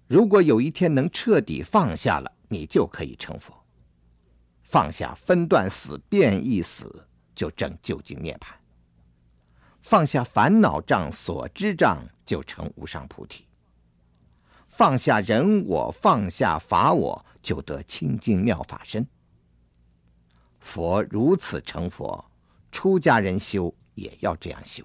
[0.08, 3.56] 如果有一天能彻底放下了，你就可以成佛。
[4.62, 8.56] 放下分段死、变异死，就证究竟涅槃；
[9.82, 13.46] 放下烦恼障、所知障，就成无上菩提；
[14.68, 19.08] 放下人我，放下法我，就得清净妙法身。
[20.60, 22.26] 佛如此成佛，
[22.72, 24.84] 出家人修也要这样修。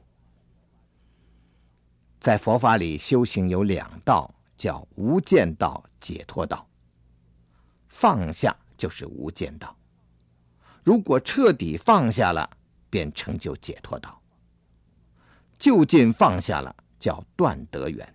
[2.21, 6.69] 在佛法里修行有两道，叫无间道、解脱道。
[7.89, 9.75] 放下就是无间道。
[10.85, 12.51] 如果彻底放下了，
[12.91, 14.21] 便成就解脱道。
[15.59, 18.15] 就近放下了，叫断得圆。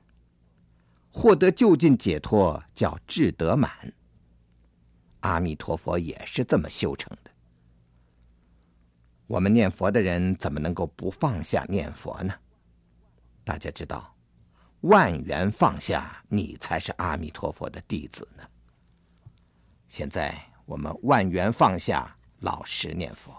[1.09, 3.71] 获得就近解脱，叫智得满。
[5.25, 7.31] 阿弥陀佛也是这么修成的。
[9.25, 12.31] 我们念佛的人怎么能够不放下念佛呢？
[13.43, 14.15] 大家知道，
[14.81, 18.43] 万缘放下，你才是阿弥陀佛的弟子呢。
[19.87, 23.33] 现在我们万缘放下，老实念佛。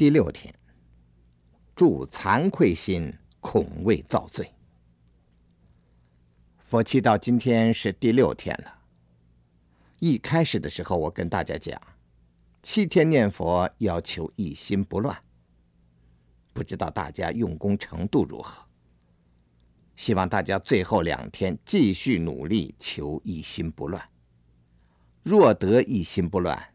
[0.00, 0.54] 第六天，
[1.76, 4.50] 住惭愧心，恐未造罪。
[6.56, 8.78] 佛七到今天是第六天了。
[9.98, 11.78] 一开始的时候，我跟大家讲，
[12.62, 15.22] 七天念佛要求一心不乱。
[16.54, 18.64] 不知道大家用功程度如何？
[19.96, 24.02] 希望大家最后两天继续努力，求一心不乱。
[25.22, 26.72] 若得一心不乱，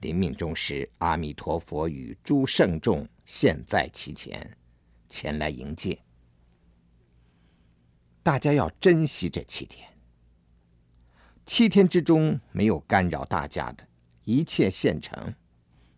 [0.00, 4.56] 临命终时，阿弥陀佛与诸圣众现在其前，
[5.08, 5.98] 前来迎接。
[8.22, 9.88] 大家要珍惜这七天。
[11.44, 13.88] 七天之中没有干扰大家的
[14.24, 15.34] 一切现成，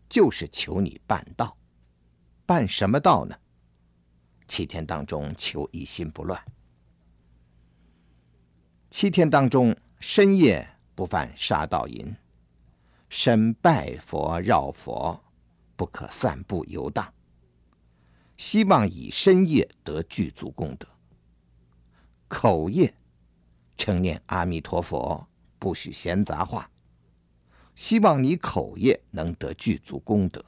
[0.08, 1.56] 就是求你办道。
[2.46, 3.36] 办什么道呢？
[4.48, 6.42] 七天当中求一心不乱。
[8.88, 12.16] 七天当中深夜不犯杀盗淫。
[13.10, 15.20] 身拜佛绕佛，
[15.74, 17.12] 不可散步游荡。
[18.36, 20.86] 希望以身业得具足功德。
[22.28, 22.94] 口业
[23.76, 25.26] 称念阿弥陀佛，
[25.58, 26.70] 不许闲杂话。
[27.74, 30.44] 希望你口业能得具足功德。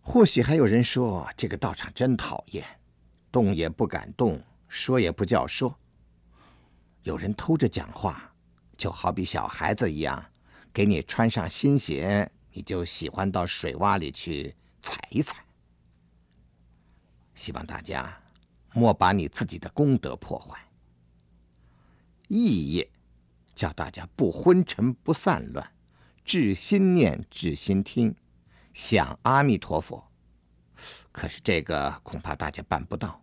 [0.00, 2.64] 或许还有人说这个道场真讨厌，
[3.30, 5.78] 动也不敢动，说也不叫说。
[7.02, 8.34] 有人偷着讲话，
[8.78, 10.29] 就好比小孩子一样。
[10.72, 15.44] 给你穿上新鞋，你就喜欢到水洼里去踩一踩。
[17.34, 18.22] 希望大家
[18.74, 20.58] 莫把你自己的功德破坏。
[22.28, 22.90] 意业
[23.54, 25.72] 叫大家不昏沉不散乱，
[26.24, 28.14] 至心念至心听，
[28.72, 30.06] 想阿弥陀佛。
[31.10, 33.22] 可是这个恐怕大家办不到。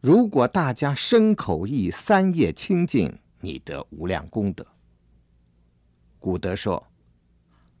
[0.00, 4.64] 如果大家身口意三业清净，你得无量功德。
[6.26, 6.84] 古德说：“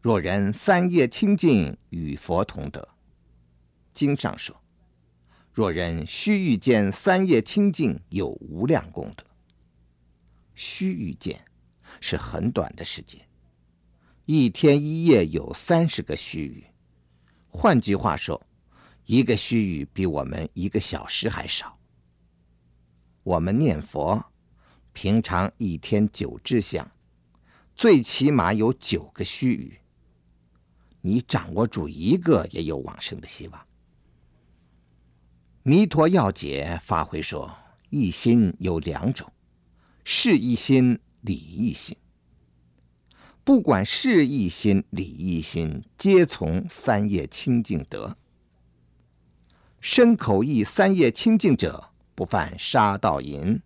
[0.00, 2.88] 若人三业清净，与佛同德。”
[3.92, 4.54] 经上说
[5.52, 9.24] ：“若人须臾间三业清净，有无量功德。”
[10.54, 11.44] 须臾间
[12.00, 13.20] 是很短的时间，
[14.26, 16.64] 一天一夜有三十个须臾。
[17.48, 18.40] 换句话说，
[19.06, 21.76] 一个须臾比我们一个小时还少。
[23.24, 24.24] 我们念佛，
[24.92, 26.88] 平常一天九支香。
[27.76, 29.72] 最起码有九个须臾，
[31.02, 33.66] 你掌握住一个，也有往生的希望。
[35.62, 37.54] 弥陀要解发挥说，
[37.90, 39.30] 一心有两种，
[40.04, 41.94] 事一心、理一心。
[43.44, 48.16] 不管事一心、理一心，皆从三业清净得。
[49.82, 53.60] 身口意三业清净者，不犯杀盗淫、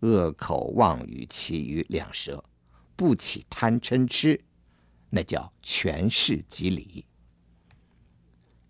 [0.00, 2.44] 恶口妄语、其余两舌。
[3.00, 4.38] 不起贪嗔痴，
[5.08, 7.06] 那叫全事即理。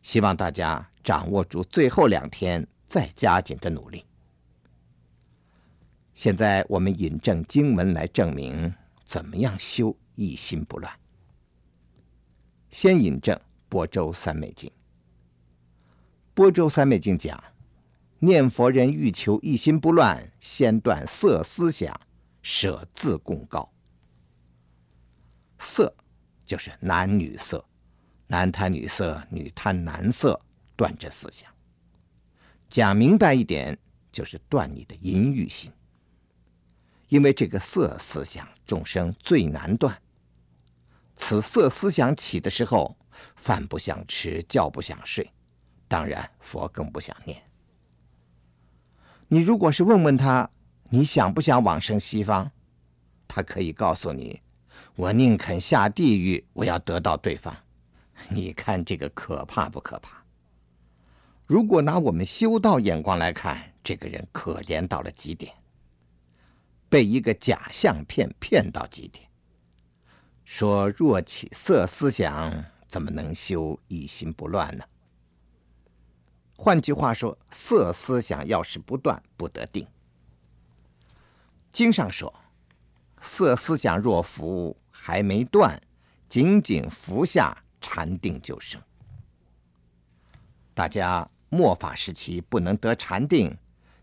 [0.02, 4.04] 希望大家掌握住最后两天，再加紧的努力。
[6.14, 8.72] 现在我们引证经文来证明
[9.04, 10.96] 怎么样修一心不乱。
[12.70, 13.36] 先引证
[13.68, 14.70] 《波州三昧经》：
[16.34, 17.42] 波州三昧经讲，
[18.20, 22.00] 念佛人欲求一心不乱，先断色思想，
[22.42, 23.69] 舍自贡高。
[25.60, 25.94] 色
[26.44, 27.64] 就是男女色，
[28.26, 30.40] 男贪女色，女贪男色，
[30.74, 31.48] 断这思想。
[32.68, 33.78] 讲明白一点，
[34.10, 35.70] 就是断你的淫欲心。
[37.08, 40.00] 因为这个色思想，众生最难断。
[41.16, 42.96] 此色思想起的时候，
[43.36, 45.30] 饭不想吃，觉不想睡，
[45.88, 47.42] 当然佛更不想念。
[49.28, 50.48] 你如果是问问他，
[50.88, 52.50] 你想不想往生西方？
[53.28, 54.40] 他可以告诉你，
[55.00, 57.56] 我宁肯下地狱，我要得到对方。
[58.28, 60.22] 你看这个可怕不可怕？
[61.46, 65.54] 如果拿我们修道眼光来看，这个人可怜到了极点，
[66.90, 69.26] 被一个假相骗骗到极点。
[70.44, 74.84] 说若起色思想，怎么能修一心不乱呢？
[76.58, 79.86] 换句话说，色思想要是不断，不得定。
[81.72, 82.34] 经上说，
[83.22, 84.76] 色思想若伏
[85.10, 85.82] 还没断，
[86.28, 88.80] 仅仅服下禅定就生。
[90.72, 93.58] 大家末法时期不能得禅定，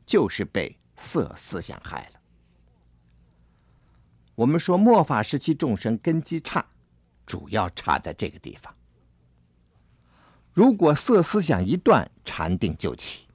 [0.05, 2.19] 就是被色思想害了。
[4.35, 6.65] 我们说末法时期众生根基差，
[7.25, 8.75] 主要差在这个地方。
[10.51, 13.27] 如果色思想一断，禅定就起；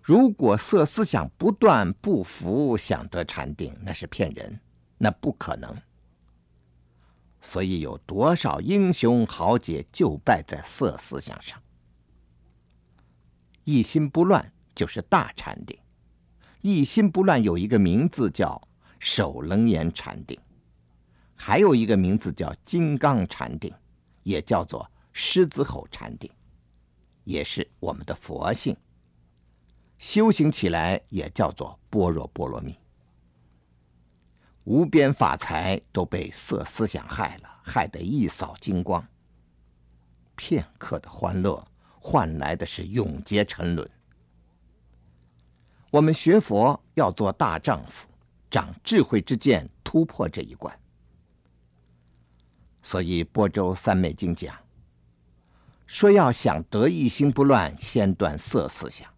[0.00, 4.58] 如果色思想不断不服，想得禅定，那是骗人，
[4.96, 5.76] 那不可能。
[7.44, 11.62] 所以有多少英雄豪杰就败在色思想上。
[13.62, 15.78] 一心不乱就是大禅定，
[16.62, 18.60] 一心不乱有一个名字叫。
[19.00, 20.40] 守楞严禅定，
[21.34, 23.70] 还有一个名字叫金刚禅定，
[24.22, 26.30] 也叫做狮子吼禅定，
[27.24, 28.74] 也是我们的佛性。
[29.98, 32.74] 修行起来也叫做般若波罗蜜。
[34.64, 39.06] 无边法财都被色思想害了，害得一扫精光。
[40.36, 41.66] 片刻的欢乐
[42.00, 43.88] 换来的是永劫沉沦。
[45.90, 48.08] 我们学佛要做大丈夫。
[48.50, 50.78] 长智慧之见，突破这一关。
[52.82, 54.56] 所以《般舟三昧经》讲
[55.86, 59.12] 说，要想得一心不乱，先断色思想，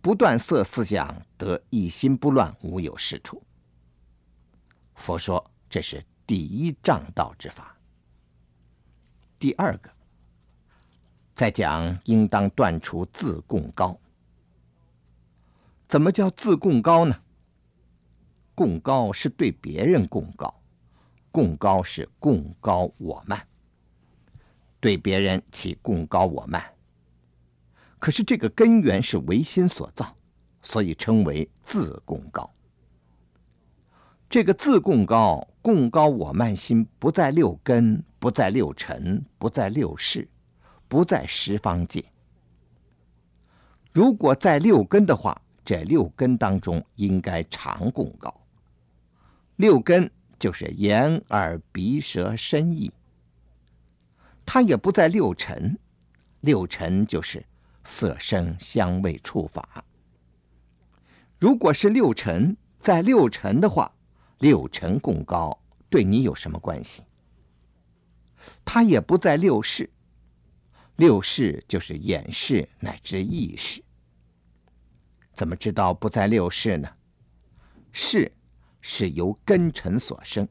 [0.00, 3.42] 不断色思想，得一心不乱，无有是处。
[5.00, 7.74] 佛说这是第一障道之法。
[9.38, 9.90] 第二个，
[11.34, 13.98] 再讲应当断除自贡高。
[15.88, 17.18] 怎么叫自贡高呢？
[18.54, 20.54] 贡高是对别人贡高，
[21.32, 23.48] 贡高是贡高我慢，
[24.78, 26.62] 对别人起贡高我慢。
[27.98, 30.14] 可是这个根源是唯心所造，
[30.60, 32.52] 所以称为自贡高。
[34.30, 40.28] 这个自贡高，贡高我慢心不在六根，不在六尘，不在六识，
[40.86, 42.04] 不在十方界。
[43.92, 48.32] 如果在六根的话，这六根当中应该常贡高。
[49.56, 50.08] 六根
[50.38, 52.92] 就是眼、耳、鼻、舌、身、意，
[54.46, 55.76] 它也不在六尘，
[56.42, 57.44] 六尘就是
[57.82, 59.84] 色、声、香味、触、法。
[61.40, 63.90] 如果是六尘在六尘的话，
[64.40, 65.58] 六尘共高
[65.88, 67.02] 对你有什么关系？
[68.64, 69.88] 他也不在六世，
[70.96, 73.82] 六世就是眼识乃至意识。
[75.32, 76.90] 怎么知道不在六世呢？
[77.92, 78.30] 识。
[78.82, 80.48] 是由根尘所生。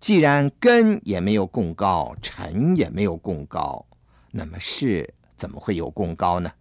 [0.00, 3.86] 既然根也没有共高，尘也没有共高，
[4.32, 6.52] 那么识怎么会有共高呢？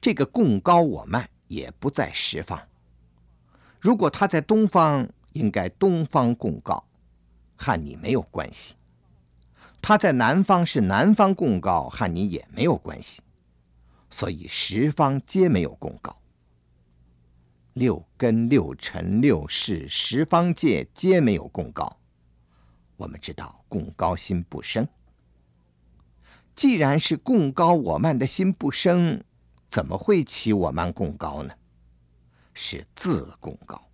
[0.00, 2.62] 这个共高我慢也不在十方。
[3.80, 6.84] 如果他在东方，应该东方供告，
[7.56, 8.74] 和你没有关系；
[9.80, 13.22] 他在南方是南方供告，和你也没有关系。
[14.08, 16.16] 所以十方皆没有供告。
[17.74, 21.98] 六根、六尘、六世、十方界皆没有供告。
[22.96, 24.88] 我们知道供高心不生。
[26.54, 29.22] 既然是供高我慢的心不生，
[29.68, 31.52] 怎么会起我慢供高呢？
[32.58, 33.86] 是自贡高，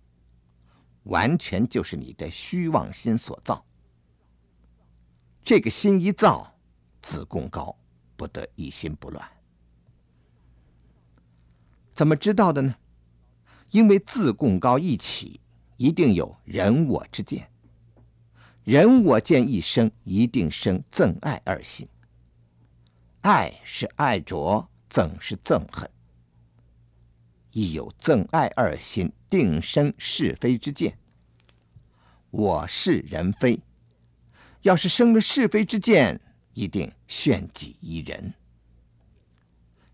[1.03, 3.63] 完全就是你的虚妄心所造。
[5.43, 6.55] 这个心一造，
[7.01, 7.77] 自贡高，
[8.15, 9.29] 不得一心不乱。
[11.93, 12.73] 怎么知道的呢？
[13.71, 15.41] 因为自贡高一起，
[15.75, 17.51] 一定有人我之见。
[18.63, 21.85] 人我见一生，一定生憎爱二心。
[23.21, 25.89] 爱是爱着，憎是憎恨。
[27.53, 30.97] 亦有憎爱二心，定生是非之见。
[32.31, 33.61] 我是人非，
[34.63, 36.19] 要是生了是非之见，
[36.53, 38.33] 一定炫己疑人。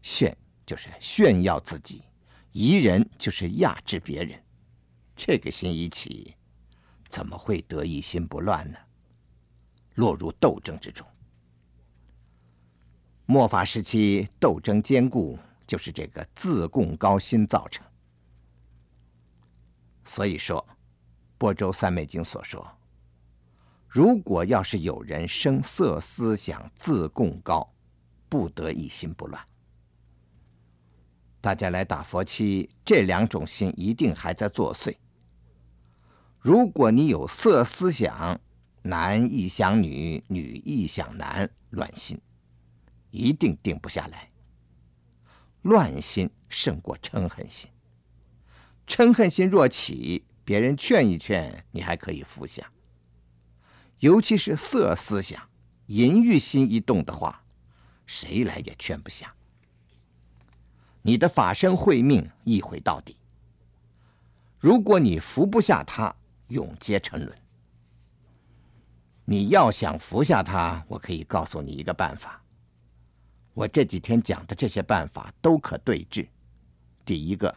[0.01, 2.03] 炫就是炫耀自己，
[2.53, 4.41] 疑人就是压制别人。
[5.17, 6.35] 这个心一起，
[7.09, 8.77] 怎么会得一心不乱呢？
[9.95, 11.05] 落入斗争之中。
[13.25, 15.37] 末法时期斗争坚固，
[15.69, 17.85] 就是这个自贡高心造成。
[20.03, 20.67] 所以说，
[21.37, 22.67] 《播州三昧经》所说，
[23.87, 27.71] 如果要是有人生色思想自贡高，
[28.27, 29.45] 不得一心不乱。
[31.39, 34.97] 大家来打佛七，这两种心一定还在作祟。
[36.39, 38.41] 如果你有色思想，
[38.81, 42.19] 男亦想女，女亦想男，乱心，
[43.11, 44.28] 一定定不下来。
[45.61, 47.69] 乱心胜过嗔恨心，
[48.87, 52.71] 嗔恨心若起，别人劝一劝，你还可以服下。
[53.99, 55.49] 尤其是色思想、
[55.87, 57.43] 淫欲心一动的话，
[58.05, 59.35] 谁来也劝不下。
[61.01, 63.17] 你的法身慧命一毁到底。
[64.59, 66.15] 如果你服不下他，
[66.47, 67.37] 永结沉沦。
[69.25, 72.41] 你要想服下他，我可以告诉你一个办法。
[73.59, 76.25] 我这几天讲的这些办法都可对治。
[77.03, 77.53] 第一个，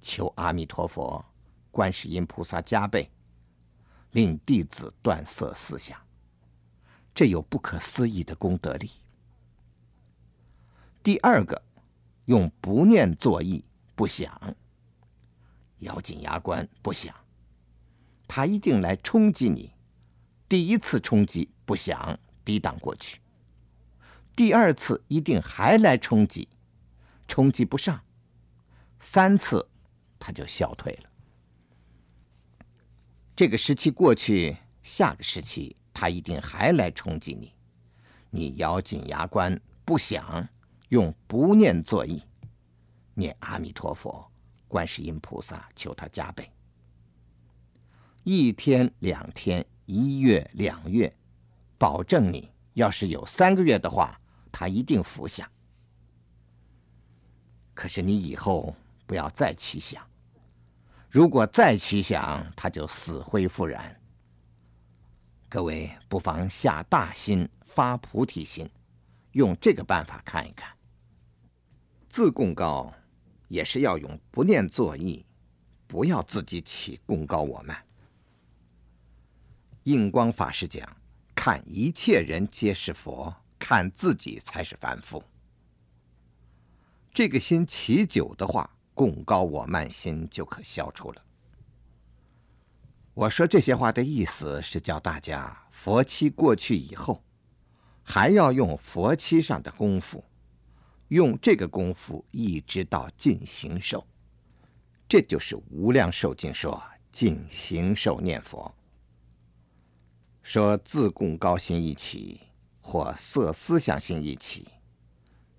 [0.00, 1.24] 求阿弥陀佛、
[1.70, 3.08] 观世音菩萨加被，
[4.10, 5.96] 令弟子断色思想，
[7.14, 8.90] 这有不可思议的功德力。
[11.00, 11.62] 第二个，
[12.24, 14.56] 用不念作意，不想，
[15.78, 17.14] 咬紧牙关不想，
[18.26, 19.72] 他一定来冲击你。
[20.48, 23.20] 第一次冲击不想，抵挡过去。
[24.36, 26.48] 第二次一定还来冲击，
[27.28, 28.02] 冲击不上，
[28.98, 29.68] 三次
[30.18, 31.10] 他就消退了。
[33.36, 37.52] 这个时期过去，下个时期他一定还来冲击你，
[38.30, 40.48] 你咬紧牙关不想，
[40.88, 42.22] 用不念作意，
[43.14, 44.30] 念阿弥陀佛、
[44.68, 46.50] 观世音菩萨，求他加倍。
[48.24, 51.14] 一天、两天、一月、两月，
[51.78, 54.19] 保证你要是有三个月的话。
[54.52, 55.50] 他一定服下，
[57.74, 58.74] 可是你以后
[59.06, 60.06] 不要再起想，
[61.08, 64.00] 如果再起想，他就死灰复燃。
[65.48, 68.70] 各位不妨下大心发菩提心，
[69.32, 70.76] 用这个办法看一看。
[72.08, 72.92] 自贡高
[73.48, 75.24] 也是要用不念作意，
[75.86, 77.84] 不要自己起供高我慢。
[79.84, 80.96] 印光法师讲，
[81.34, 83.34] 看一切人皆是佛。
[83.60, 85.22] 看自己才是凡夫，
[87.12, 91.22] 这个心起久的话，共高我慢心就可消除了。
[93.14, 97.22] 我说这些话的意思是教大家，佛期过去以后，
[98.02, 100.24] 还要用佛期上的功夫，
[101.08, 104.06] 用这个功夫一直到尽形寿，
[105.06, 106.82] 这就是《无量寿经》说
[107.12, 108.74] 尽形寿念佛，
[110.42, 112.49] 说自贡高心一起。
[112.90, 114.66] 或色思想心一起，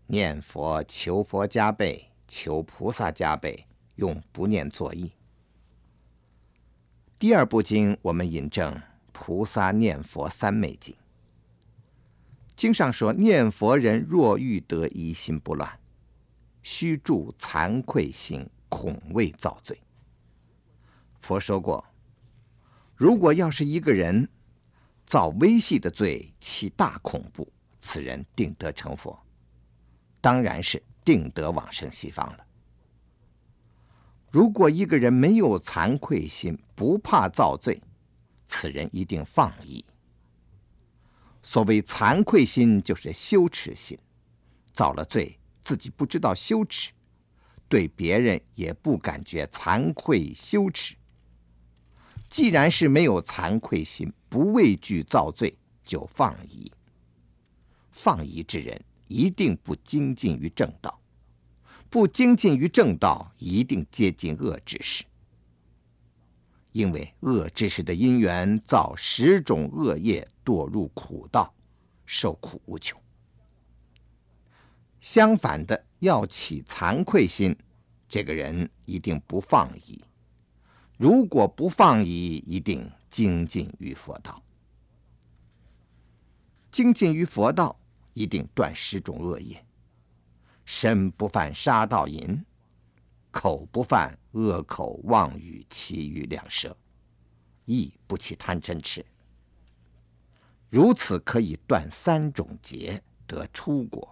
[0.07, 5.13] 念佛求佛加被，求菩萨加被，用不念作意。
[7.17, 8.75] 第二部经我们引证
[9.13, 10.93] 《菩萨念佛三昧经》，
[12.57, 15.79] 经上说，念佛人若欲得一心不乱，
[16.61, 19.79] 须住惭愧心，恐未造罪。
[21.17, 21.85] 佛说过，
[22.97, 24.27] 如果要是一个人。
[25.11, 27.45] 造微细的罪，其大恐怖。
[27.81, 29.21] 此人定得成佛，
[30.21, 32.45] 当然是定得往生西方了。
[34.29, 37.81] 如果一个人没有惭愧心，不怕造罪，
[38.47, 39.83] 此人一定放逸。
[41.43, 43.99] 所谓惭愧心，就是羞耻心，
[44.71, 46.93] 造了罪自己不知道羞耻，
[47.67, 50.95] 对别人也不感觉惭愧羞耻。
[52.31, 55.53] 既然是没有惭愧心，不畏惧造罪，
[55.83, 56.71] 就放逸。
[57.91, 60.97] 放逸之人一定不精进于正道，
[61.89, 65.03] 不精进于正道，一定接近恶知识。
[66.71, 71.53] 因为恶知识的因缘造十种恶业，堕入苦道，
[72.05, 72.97] 受苦无穷。
[75.01, 77.53] 相反的，要起惭愧心，
[78.07, 80.01] 这个人一定不放逸。
[81.01, 84.39] 如果不放逸，一定精进于佛道。
[86.69, 87.75] 精进于佛道，
[88.13, 89.65] 一定断十种恶业：
[90.63, 92.45] 身不犯杀盗淫，
[93.31, 96.77] 口不犯恶口妄语其余两舌，
[97.65, 99.03] 意不起贪嗔痴。
[100.69, 104.07] 如此可以断三种劫，得初果；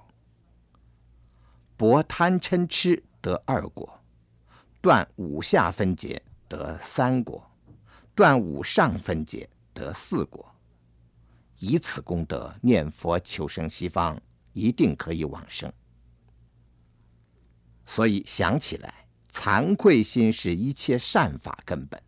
[1.78, 3.88] 薄贪嗔痴得二果；
[4.82, 7.42] 断五下分劫得三果；
[8.14, 10.54] 断五上分劫得四果。
[11.60, 14.22] 以此功德念佛求生西方，
[14.52, 15.72] 一定可以往生。
[17.86, 22.02] 所以想起来，惭愧心是一切善法根本，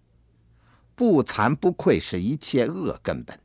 [0.96, 3.40] 不惭不愧是一切恶根本。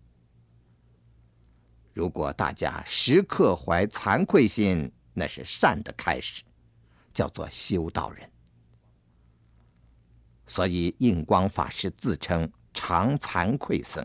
[1.93, 6.43] 如果大家时刻怀惭愧心，那是善的开始，
[7.13, 8.31] 叫做修道人。
[10.47, 14.05] 所以印光法师自称常惭愧僧。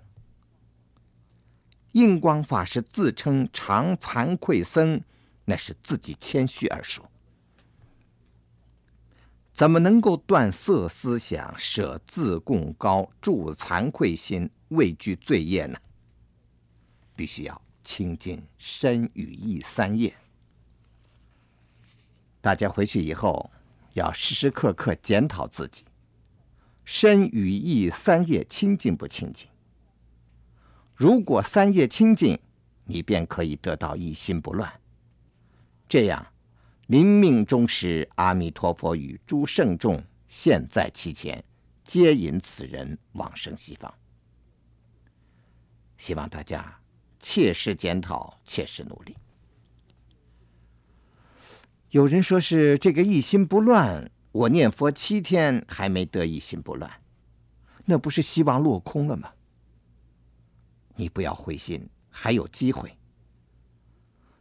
[1.93, 5.01] 印光法师自称常惭愧僧，
[5.45, 7.09] 那是自己谦虚而说。
[9.51, 15.77] 怎么能够断色思想、舍自贡高、助惭愧心、畏惧罪业呢？
[17.15, 20.15] 必须要清净身语意三业。
[22.39, 23.51] 大家回去以后
[23.93, 25.83] 要时时刻刻检讨自己，
[26.83, 29.47] 身语意三业清净不清净？
[30.95, 32.39] 如果三业清净，
[32.85, 34.71] 你便可以得到一心不乱。
[35.87, 36.27] 这样，
[36.87, 41.43] 临命终时，阿弥陀佛与诸圣众现在其前，
[41.83, 43.93] 接引此人往生西方。
[45.97, 46.79] 希望大家
[47.19, 49.15] 切实检讨，切实努力。
[51.89, 56.89] 有人说是这个一心不乱，我念佛七天还没得一心不乱，
[57.85, 59.33] 那不是希望落空了吗？
[60.95, 62.97] 你不要灰心，还有机会。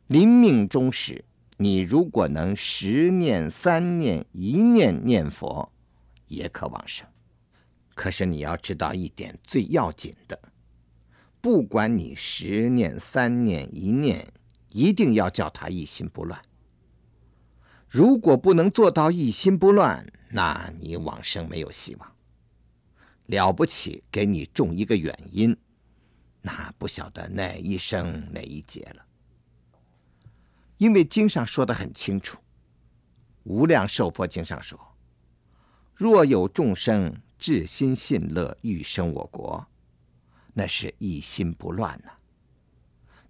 [0.07, 1.25] 临命终时，
[1.57, 5.73] 你如果能十念、三念、一念念佛，
[6.27, 7.07] 也可往生。
[7.95, 10.41] 可是你要知道一点最要紧的，
[11.41, 14.33] 不管你十念、三念、一念，
[14.71, 16.41] 一定要叫他一心不乱。
[17.91, 22.17] 如果不能做到一心不乱，那你往生没有希望。
[23.27, 25.57] 了不起，给你种一个原因。
[26.43, 29.05] 那不晓得哪一生哪一劫了，
[30.79, 32.37] 因为经上说得很清楚，
[33.43, 34.79] 《无量寿佛经》上说
[35.93, 39.67] ：“若有众生至心信乐，欲生我国，
[40.55, 42.13] 那是一心不乱呐。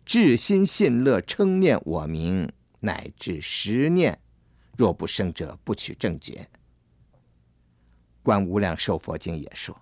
[0.05, 4.21] 至心信乐，称念我名，乃至十念，
[4.81, 6.49] 若不生者，不取正觉。”
[8.23, 9.79] 《观无量寿佛经》也说：“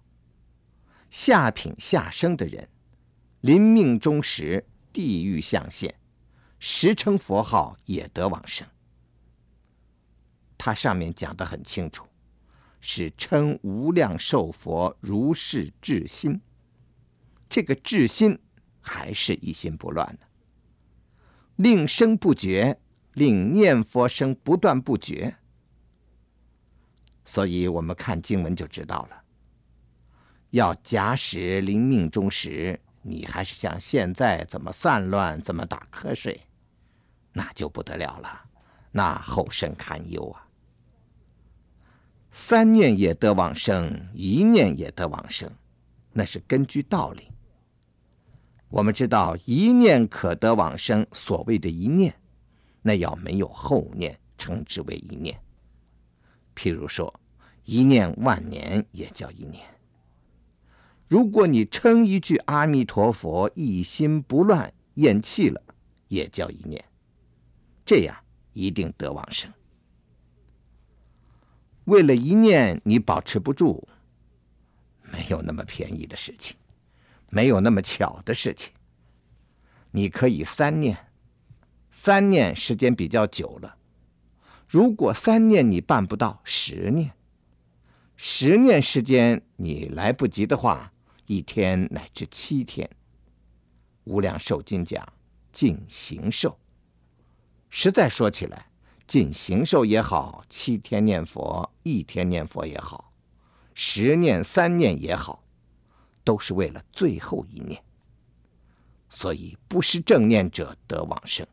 [1.08, 2.68] 下品下生的人。”
[3.42, 5.94] 临命终时，地狱相现，
[6.58, 8.66] 时称佛号也得往生。
[10.56, 12.04] 他上面讲得很清楚，
[12.80, 16.40] 是称无量寿佛如是至心。
[17.48, 18.36] 这个至心
[18.80, 20.26] 还是一心不乱的，
[21.54, 22.80] 令生不绝，
[23.18, 25.36] 令念佛声不断不绝。
[27.24, 29.22] 所以我们看经文就知道了。
[30.50, 32.80] 要假使临命终时。
[33.00, 36.42] 你还是像现在这么散乱，这么打瞌睡，
[37.32, 38.44] 那就不得了了，
[38.90, 40.46] 那后生堪忧啊！
[42.30, 45.50] 三念也得往生，一念也得往生，
[46.12, 47.30] 那是根据道理。
[48.68, 52.17] 我们知道一念可得往生，所谓的一念，
[52.88, 55.38] 那要没有后念，称之为一念。
[56.56, 57.20] 譬如说，
[57.64, 59.62] 一念万年也叫一念。
[61.06, 65.62] 如果你称一句阿弥陀佛，一心不乱，咽气了，
[66.08, 66.82] 也叫一念，
[67.84, 68.16] 这样
[68.54, 69.52] 一定得往生。
[71.84, 73.86] 为了一念，你保持不住，
[75.02, 76.56] 没有那么便宜的事情，
[77.28, 78.72] 没有那么巧的事情。
[79.90, 81.07] 你可以三念，
[82.00, 83.74] 三念时间比较久了。
[84.68, 87.12] 如果三念你办不到，十念，
[88.16, 90.92] 十念时间你来不及的话。
[91.26, 92.88] 一天乃至七天，
[94.04, 95.12] 无量寿经讲
[95.50, 96.56] 尽形寿。
[97.68, 98.70] 实在说起来，
[99.08, 103.12] 尽形寿也好，七天念佛，一天念佛也好，
[103.74, 105.42] 十念三念也好，
[106.22, 107.82] 都是为了最后一念。
[109.10, 111.44] 所以不失正念者得往生。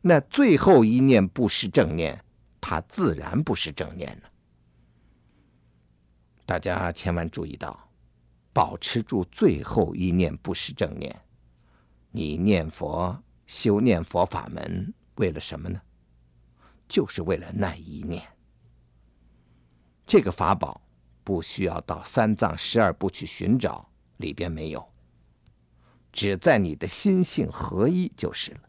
[0.00, 2.24] 那最后一念不失正念，
[2.60, 4.30] 他自然不是正念了。
[6.46, 7.84] 大家千万注意到。
[8.50, 11.14] 保持住最后一念不失正念，
[12.10, 15.80] 你念佛修念佛法门为了什么呢？
[16.88, 18.20] 就是为了那一念。
[20.08, 20.80] 这个法宝
[21.22, 24.88] 不需要到三藏十二部去寻找，里边没有，
[26.10, 28.67] 只在你的心性合一就是了。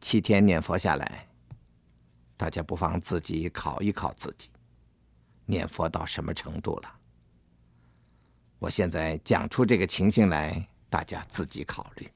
[0.00, 1.26] 七天念佛下来，
[2.36, 4.50] 大家不妨自己考一考自己，
[5.46, 7.00] 念佛到什么程度了？
[8.58, 12.08] 我现在讲出这个情形来，大家自己考虑。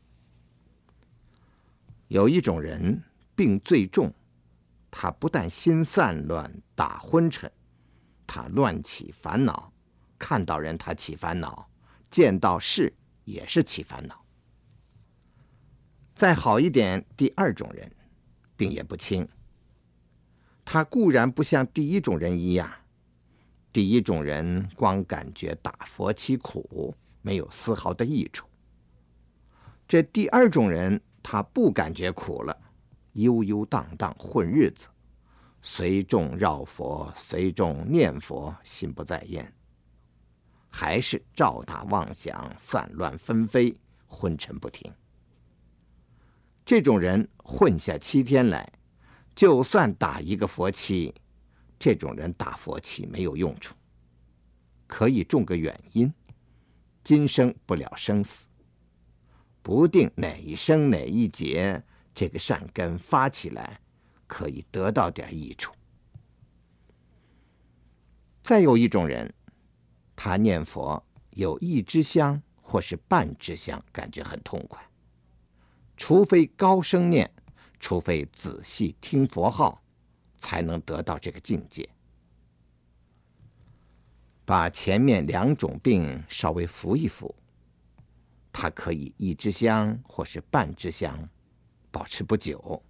[2.09, 3.03] 有一种人
[3.35, 4.13] 病最重，
[4.91, 7.51] 他不但心散乱、打昏沉，
[8.27, 9.73] 他乱起烦恼，
[10.19, 11.69] 看到人他起烦恼，
[12.11, 12.93] 见到事
[13.25, 14.20] 也是起烦恼。
[16.21, 17.91] 再好一点，第二种人，
[18.55, 19.27] 病也不轻，
[20.67, 22.71] 他固然不像第一种人一样。
[23.73, 28.47] 第一种人光感觉打佛七苦，没有丝毫的益处。
[29.89, 32.55] 这第二种人，他不感觉苦了，
[33.15, 34.89] 悠悠荡荡混日子，
[35.63, 39.51] 随众绕佛，随众念佛，心不在焉，
[40.69, 43.75] 还是照打妄想，散乱纷飞，
[44.07, 44.93] 昏沉不停。
[46.71, 48.73] 这种人混下七天来，
[49.35, 51.13] 就算打一个佛七。
[51.81, 53.75] 这种人打佛七没有用处，
[54.87, 56.15] 可以种个远因，
[57.03, 58.47] 今生不了生死，
[59.63, 61.83] 不定哪一生哪一劫，
[62.15, 63.81] 这个善根发起来，
[64.29, 65.73] 可以得到点益处。
[68.43, 69.35] 再有一种人，
[70.15, 74.81] 他念佛有一支香或是半支香，感觉很痛快，
[76.01, 77.31] 除非高声念，
[77.79, 79.81] 除非仔细听佛号。
[80.41, 81.87] 才能得到这个境界。
[84.47, 87.35] 把前面两种病稍微扶一扶，
[88.51, 91.29] 他可以一支香或是半支香，
[91.91, 92.83] 保持不久。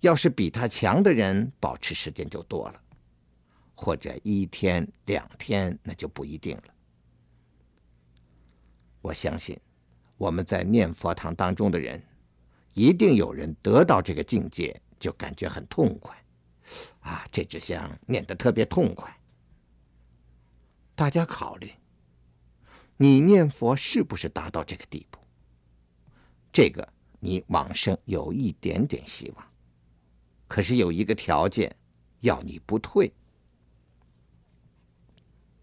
[0.00, 2.82] 要是比他强的人，保持时间就多了，
[3.76, 6.74] 或者一天两天，那就不一定了。
[9.02, 9.60] 我相信
[10.20, 11.98] 我们在念佛堂当中的人，
[12.74, 16.14] 一定有人得到这个境界，就感觉很痛快。
[17.00, 19.18] 啊，这支香念得特别痛快。
[20.94, 21.72] 大家考虑，
[22.98, 25.18] 你念佛是不是达到这个地步？
[26.52, 26.86] 这个
[27.18, 29.46] 你往生有一点点希望，
[30.46, 31.74] 可是有一个条件，
[32.20, 33.10] 要你不退。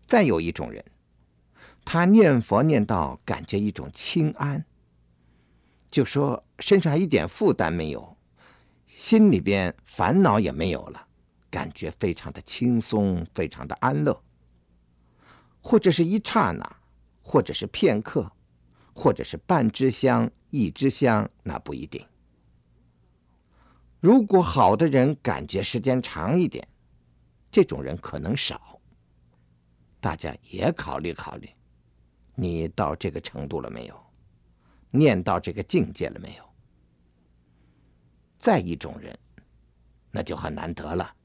[0.07, 0.83] 再有一种人，
[1.89, 4.65] 他念佛念到感觉一种清安，
[5.89, 8.17] 就说身上一点负担没有。
[8.87, 11.07] 心里边烦恼也没有了，
[11.49, 14.21] 感觉非常的轻松，非常的安乐。
[15.61, 16.75] 或者是一刹那，
[17.21, 18.29] 或者是片刻，
[18.93, 22.05] 或者是半支香、一支香，那不一定。
[24.01, 26.67] 如果好的人感觉时间长一点，
[27.49, 28.81] 这种人可能少。
[30.01, 31.49] 大家也考虑考虑，
[32.39, 33.99] 你到这个程度了没有？
[34.91, 36.43] 念到这个境界了没有？
[38.37, 39.17] 再一种人，
[40.11, 41.15] 那就很难得了。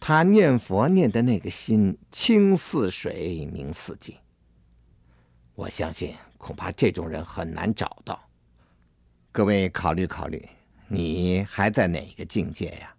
[0.00, 4.16] 他念佛念的那个心清似水，明似镜。
[5.54, 8.20] 我相信，恐怕这种人很难找到。
[9.30, 10.44] 各位考虑考虑，
[10.88, 12.96] 你还在哪个境界呀？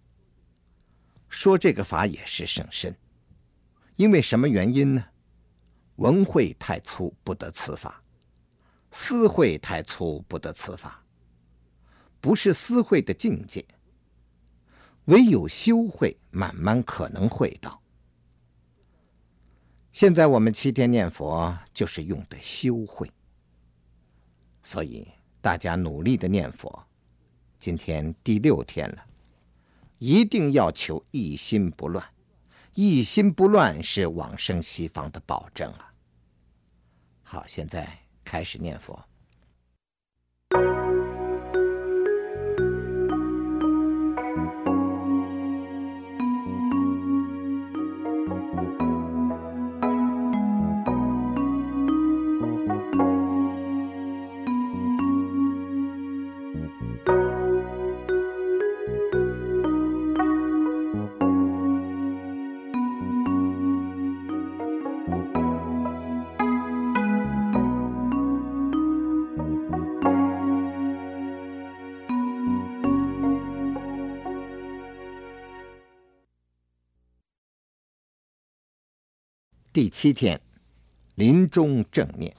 [1.28, 2.96] 说这个法也是圣身，
[3.96, 5.04] 因为什么原因呢？
[6.02, 8.02] 文会太粗，不得此法；
[8.90, 11.04] 思会太粗，不得此法。
[12.20, 13.64] 不是思会的境界，
[15.04, 17.80] 唯有修会，慢慢可能会到。
[19.92, 23.08] 现在我们七天念佛，就是用的修会，
[24.64, 25.06] 所以
[25.40, 26.84] 大家努力的念佛。
[27.60, 29.04] 今天第六天了，
[29.98, 32.04] 一定要求一心不乱，
[32.74, 35.91] 一心不乱是往生西方的保证啊！
[37.32, 37.88] 好，现在
[38.26, 39.02] 开始念佛。
[79.82, 80.40] 第七天，
[81.16, 82.32] 临终正念。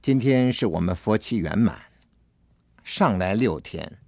[0.00, 1.78] 今天是我们佛期圆满，
[2.82, 3.98] 上来六天，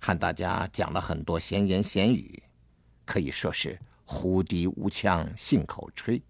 [0.00, 2.42] 和大家讲了很多闲言闲语，
[3.04, 6.22] 可以说是胡笛无腔，信口吹。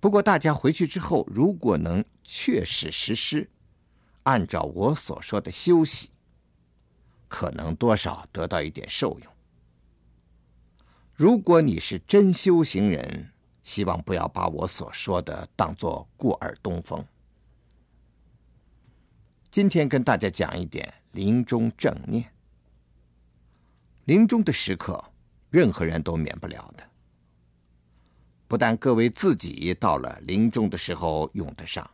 [0.00, 3.48] 不过大家回去之后，如果能确实实施，
[4.24, 6.10] 按照我所说的休息，
[7.28, 9.31] 可能多少得到一点受用。
[11.14, 13.30] 如果你是真修行人，
[13.62, 17.04] 希望不要把我所说的当作过耳东风。
[19.50, 22.32] 今天跟大家讲一点临终正念。
[24.06, 25.04] 临终的时刻，
[25.50, 26.82] 任何人都免不了的。
[28.48, 31.88] 不但各位自己到了临终的时候用得上，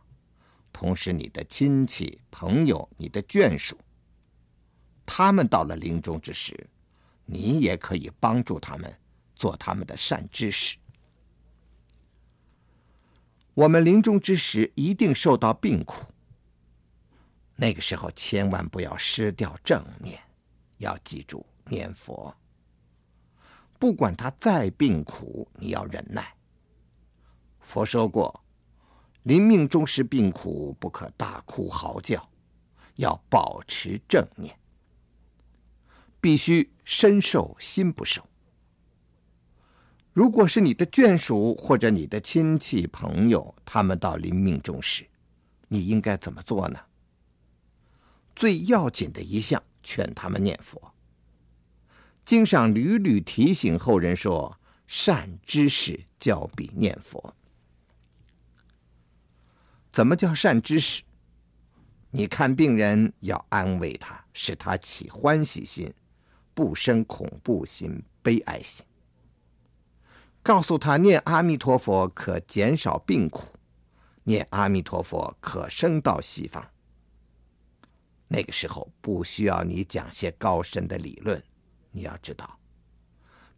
[0.71, 3.77] 同时你的亲戚、朋友、你的眷属，
[5.05, 6.67] 他们到了临终之时，
[7.25, 8.93] 你也可以帮助他们，
[9.39, 10.77] 做他们的善知识。
[13.53, 16.05] 我们临终之时一定受到病苦，
[17.55, 20.21] 那个时候千万不要失掉正念，
[20.77, 22.35] 要记住念佛。
[23.79, 26.35] 不管他再病苦，你要忍耐。
[27.59, 28.43] 佛说过，
[29.23, 32.29] 临命终时病苦，不可大哭嚎叫，
[32.95, 34.57] 要保持正念，
[36.19, 38.28] 必须身受心不受。
[40.13, 45.07] 如果是你的眷属或者你的亲戚朋友，他们到临命终时，
[45.67, 46.79] 你应该怎么做呢？
[48.35, 50.93] 最要紧的一项，劝他们念佛。
[52.25, 57.35] 经上屡屡提醒后人说：“善知识教彼念佛。”
[59.91, 61.03] 怎么叫善知识？
[62.11, 65.93] 你看病人要安慰他，使他起欢喜心，
[66.53, 68.85] 不生恐怖心、悲哀心。
[70.41, 73.57] 告诉他念阿弥陀佛可减少病苦，
[74.23, 76.65] 念阿弥陀佛可升到西方。
[78.29, 81.43] 那个时候不需要你讲些高深的理论，
[81.91, 82.59] 你要知道，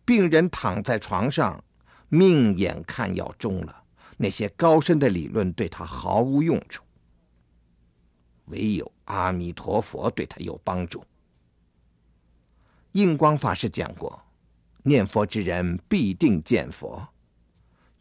[0.03, 1.63] 病人躺在床上，
[2.09, 3.83] 命眼看要终了，
[4.17, 6.83] 那些高深的理论对他毫无用处，
[8.45, 11.05] 唯有阿弥陀佛对他有帮助。
[12.93, 14.21] 印光法师讲过。
[14.83, 17.09] 念佛之人必定见佛，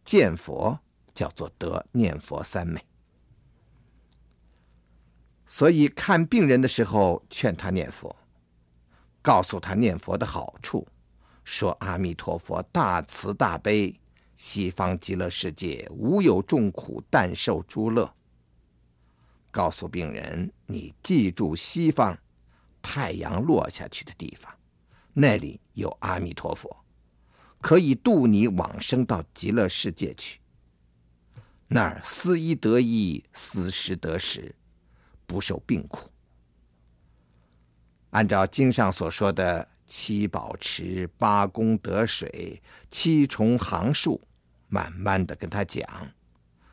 [0.04, 0.80] 见佛
[1.14, 2.82] 叫做得念佛三昧。
[5.46, 8.14] 所以看病人的时候，劝他念佛，
[9.20, 10.86] 告诉他念佛的好处，
[11.44, 14.00] 说阿弥陀佛大慈大悲，
[14.36, 18.14] 西方极乐世界无有众苦，但受诸乐。
[19.50, 22.16] 告诉病人，你记住西方
[22.80, 24.59] 太阳落下去的地方。
[25.12, 26.84] 那里有阿弥陀佛，
[27.60, 30.40] 可以渡你往生到极乐世界去。
[31.68, 34.54] 那儿思一得一，思十得十，
[35.26, 36.10] 不受病苦。
[38.10, 42.60] 按照经上所说的七宝池、八功德水、
[42.90, 44.20] 七重行树，
[44.68, 45.86] 慢慢的跟他讲，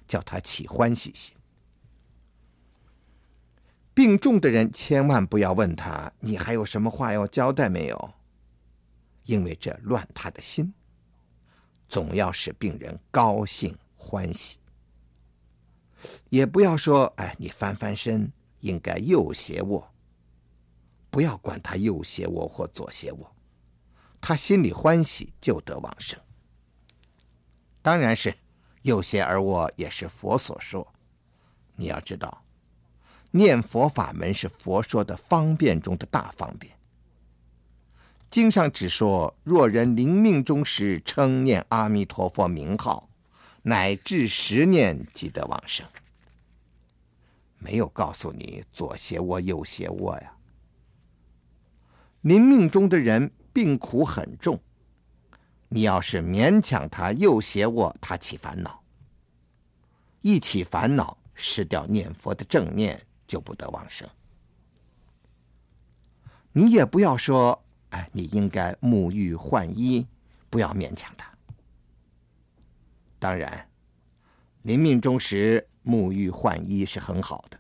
[0.08, 1.36] 叫他起欢喜心。
[3.94, 8.14] 病重的人千万不要问他：“你还有什么话要交代没有？”
[9.28, 10.74] 因为这乱他的心，
[11.88, 14.58] 总要使病人高兴欢喜。
[16.30, 18.32] 也不要说，哎，你翻翻身，
[18.62, 19.94] 应该右斜卧。
[21.10, 23.36] 不要管他右斜卧或左斜卧，
[24.22, 26.20] 他心里欢喜就得往生。
[27.82, 28.34] 当然是
[28.84, 30.88] 右斜而卧也是佛所说。
[31.76, 32.46] 你要知道，
[33.32, 36.77] 念佛法门是佛说的方便中的大方便。
[38.30, 43.10] 经上只说，若人临命终时称念阿弥陀佛名号，
[43.64, 45.88] 乃至十念即得往生。
[47.58, 50.34] 没有告诉你左斜卧右斜卧呀。
[52.22, 54.60] 临命中的人病苦很重，
[55.70, 58.84] 你要是勉强他右斜卧，他起烦恼，
[60.22, 64.08] 一起烦恼，失掉念佛的正念，就不得往生。
[66.52, 67.64] 你也不要说。
[67.90, 70.06] 哎，你应该沐浴换衣，
[70.50, 71.32] 不要勉强他。
[73.20, 73.70] 当然，
[74.64, 77.60] 临命终时沐浴换衣是很好的，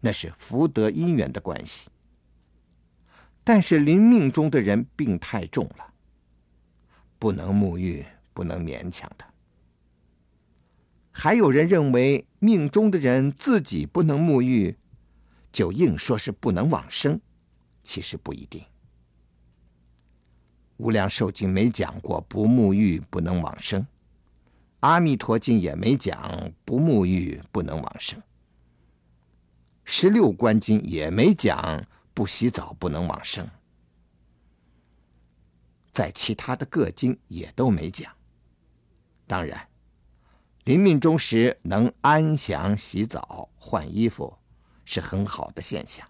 [0.00, 1.90] 那是福德因缘的关系。
[3.42, 5.92] 但是临命中的人病太重了，
[7.18, 9.28] 不能沐浴，不能勉强他。
[11.10, 14.76] 还有人认为命中的人自己不能沐浴，
[15.52, 17.20] 就硬说是不能往生，
[17.82, 18.64] 其实不一定。
[20.76, 23.86] 无量寿经没讲过不沐浴不能往生，
[24.80, 28.20] 阿弥陀经也没讲不沐浴不能往生。
[29.84, 33.48] 十六观经也没讲不洗澡不能往生，
[35.92, 38.12] 在其他的各经也都没讲。
[39.26, 39.68] 当然，
[40.64, 44.36] 临命终时能安详洗澡换衣服
[44.84, 46.06] 是很好的现象。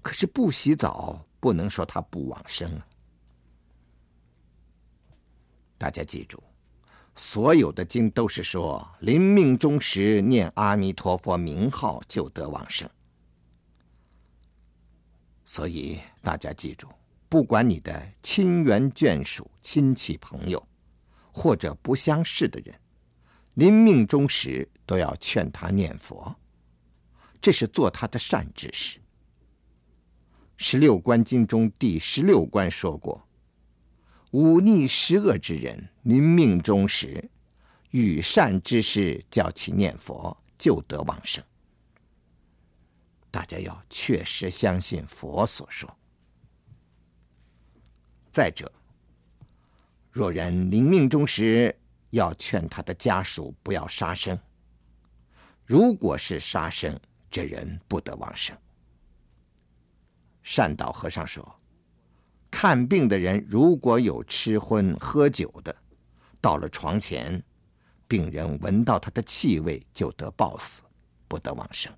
[0.00, 2.86] 可是不洗澡不能说他不往生啊！
[5.78, 6.42] 大家记住。
[7.18, 12.88] 所有的经都是说，临命终时念阿弥陀佛名号就得往生。
[15.44, 16.88] 所以大家记住，
[17.28, 20.62] 不管你的亲缘眷属、亲戚朋友，
[21.32, 22.78] 或者不相识的人，
[23.54, 26.36] 临命终时都要劝他念佛，
[27.40, 29.00] 这是做他的善知识。
[30.58, 33.25] 十六观经中第十六观说过。
[34.36, 37.30] 忤逆十恶之人，临命终时，
[37.92, 41.42] 与善知识教其念佛，就得往生。
[43.30, 45.90] 大家要确实相信佛所说。
[48.30, 48.70] 再者，
[50.12, 51.74] 若人临命终时，
[52.10, 54.38] 要劝他的家属不要杀生。
[55.64, 57.00] 如果是杀生，
[57.30, 58.54] 这人不得往生。
[60.42, 61.58] 善导和尚说。
[62.50, 65.74] 看病的人如果有吃荤喝酒的，
[66.40, 67.42] 到了床前，
[68.08, 70.82] 病人闻到他的气味就得暴死，
[71.28, 71.92] 不得往生。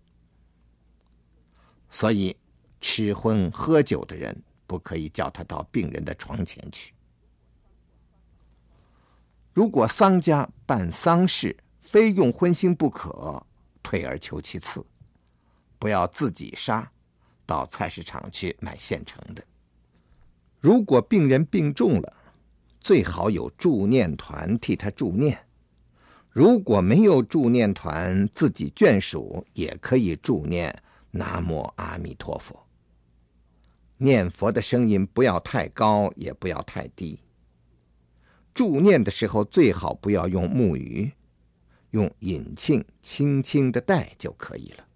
[1.90, 2.36] 所以，
[2.80, 6.92] 吃荤喝酒的人不可以叫他到病人的床前去。
[9.54, 13.44] 如果丧家办丧事，非用荤腥不可，
[13.82, 14.84] 退而求其次，
[15.78, 16.92] 不要自己杀，
[17.46, 19.42] 到菜市场去买现成的。
[20.60, 22.16] 如果病人病重了，
[22.80, 25.34] 最好有助念团替他助念；
[26.30, 30.82] 如果没有助念团，自己眷属也可以助念
[31.12, 32.66] “南无阿弥陀佛”。
[33.98, 37.20] 念佛的声音不要太高，也不要太低。
[38.54, 41.12] 助念的时候最好不要用木鱼，
[41.90, 44.86] 用引磬轻轻的带就可以了。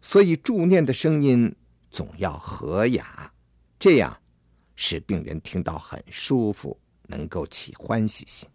[0.00, 1.54] 所以助念的声音
[1.90, 3.32] 总要和雅。
[3.80, 4.14] 这样
[4.76, 8.46] 使病人听到很舒服，能够起欢喜心。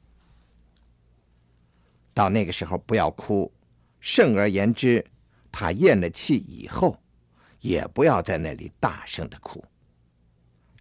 [2.13, 3.51] 到那个时候不要哭，
[3.99, 5.03] 甚而言之，
[5.51, 7.01] 他咽了气以后，
[7.59, 9.65] 也不要在那里大声的哭，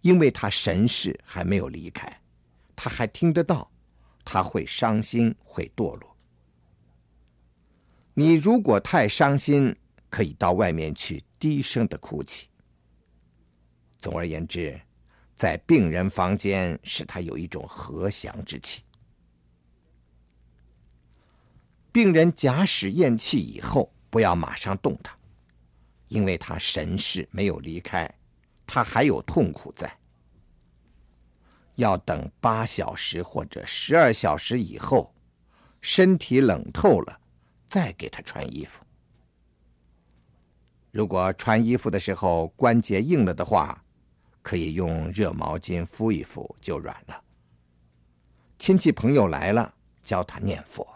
[0.03, 2.21] 因为他神识还没有离开，
[2.77, 3.71] 他还听得到，
[4.27, 6.15] 他会伤心，会堕落。
[8.13, 9.75] 你如果太伤心，
[10.11, 12.47] 可以到外面去低声的哭泣。
[14.05, 14.79] 总而言之，
[15.35, 18.83] 在病人房间使他有一种和祥之气。
[21.91, 25.17] 病人假使咽气以后，不要马上动他，
[26.09, 28.07] 因为他神识没有离开，
[28.67, 29.91] 他还有痛苦在。
[31.77, 35.15] 要等八小时或者十二小时以后，
[35.81, 37.21] 身体冷透了，
[37.67, 38.85] 再给他穿衣服。
[40.91, 43.81] 如果穿衣服的时候关节硬了的话，
[44.45, 47.25] 可以用热毛巾敷一敷就软了。
[48.59, 50.87] 亲戚朋友来了，教他念佛。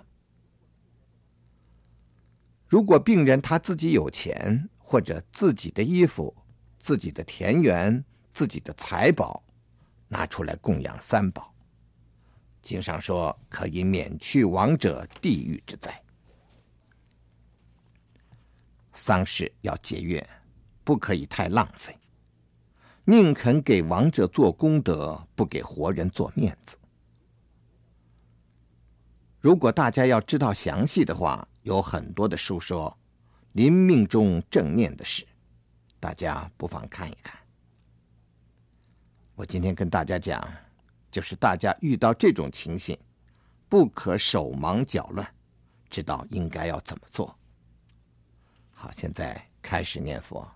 [2.69, 6.37] 如果病人他自己有钱，或者自己的衣服、
[6.79, 8.05] 自己的田园、
[8.35, 9.43] 自己的财宝，
[10.09, 11.55] 拿出来供养三宝，
[12.61, 16.03] 经上说可以免去亡者地狱之灾。
[18.93, 20.29] 丧事要节约，
[20.85, 21.98] 不可以太浪费。
[23.11, 26.77] 宁肯给亡者做功德，不给活人做面子。
[29.41, 32.95] 如果大家要知道详细的话，有很多的书说
[33.53, 35.27] 临命终正念的事，
[35.99, 37.41] 大家不妨看一看。
[39.37, 40.47] 我今天跟大家讲，
[41.11, 42.95] 就是大家遇到这种情形，
[43.71, 45.27] 不可手忙脚乱，
[45.89, 47.35] 知道应该要怎么做。
[48.75, 50.47] 好，现在开始念佛。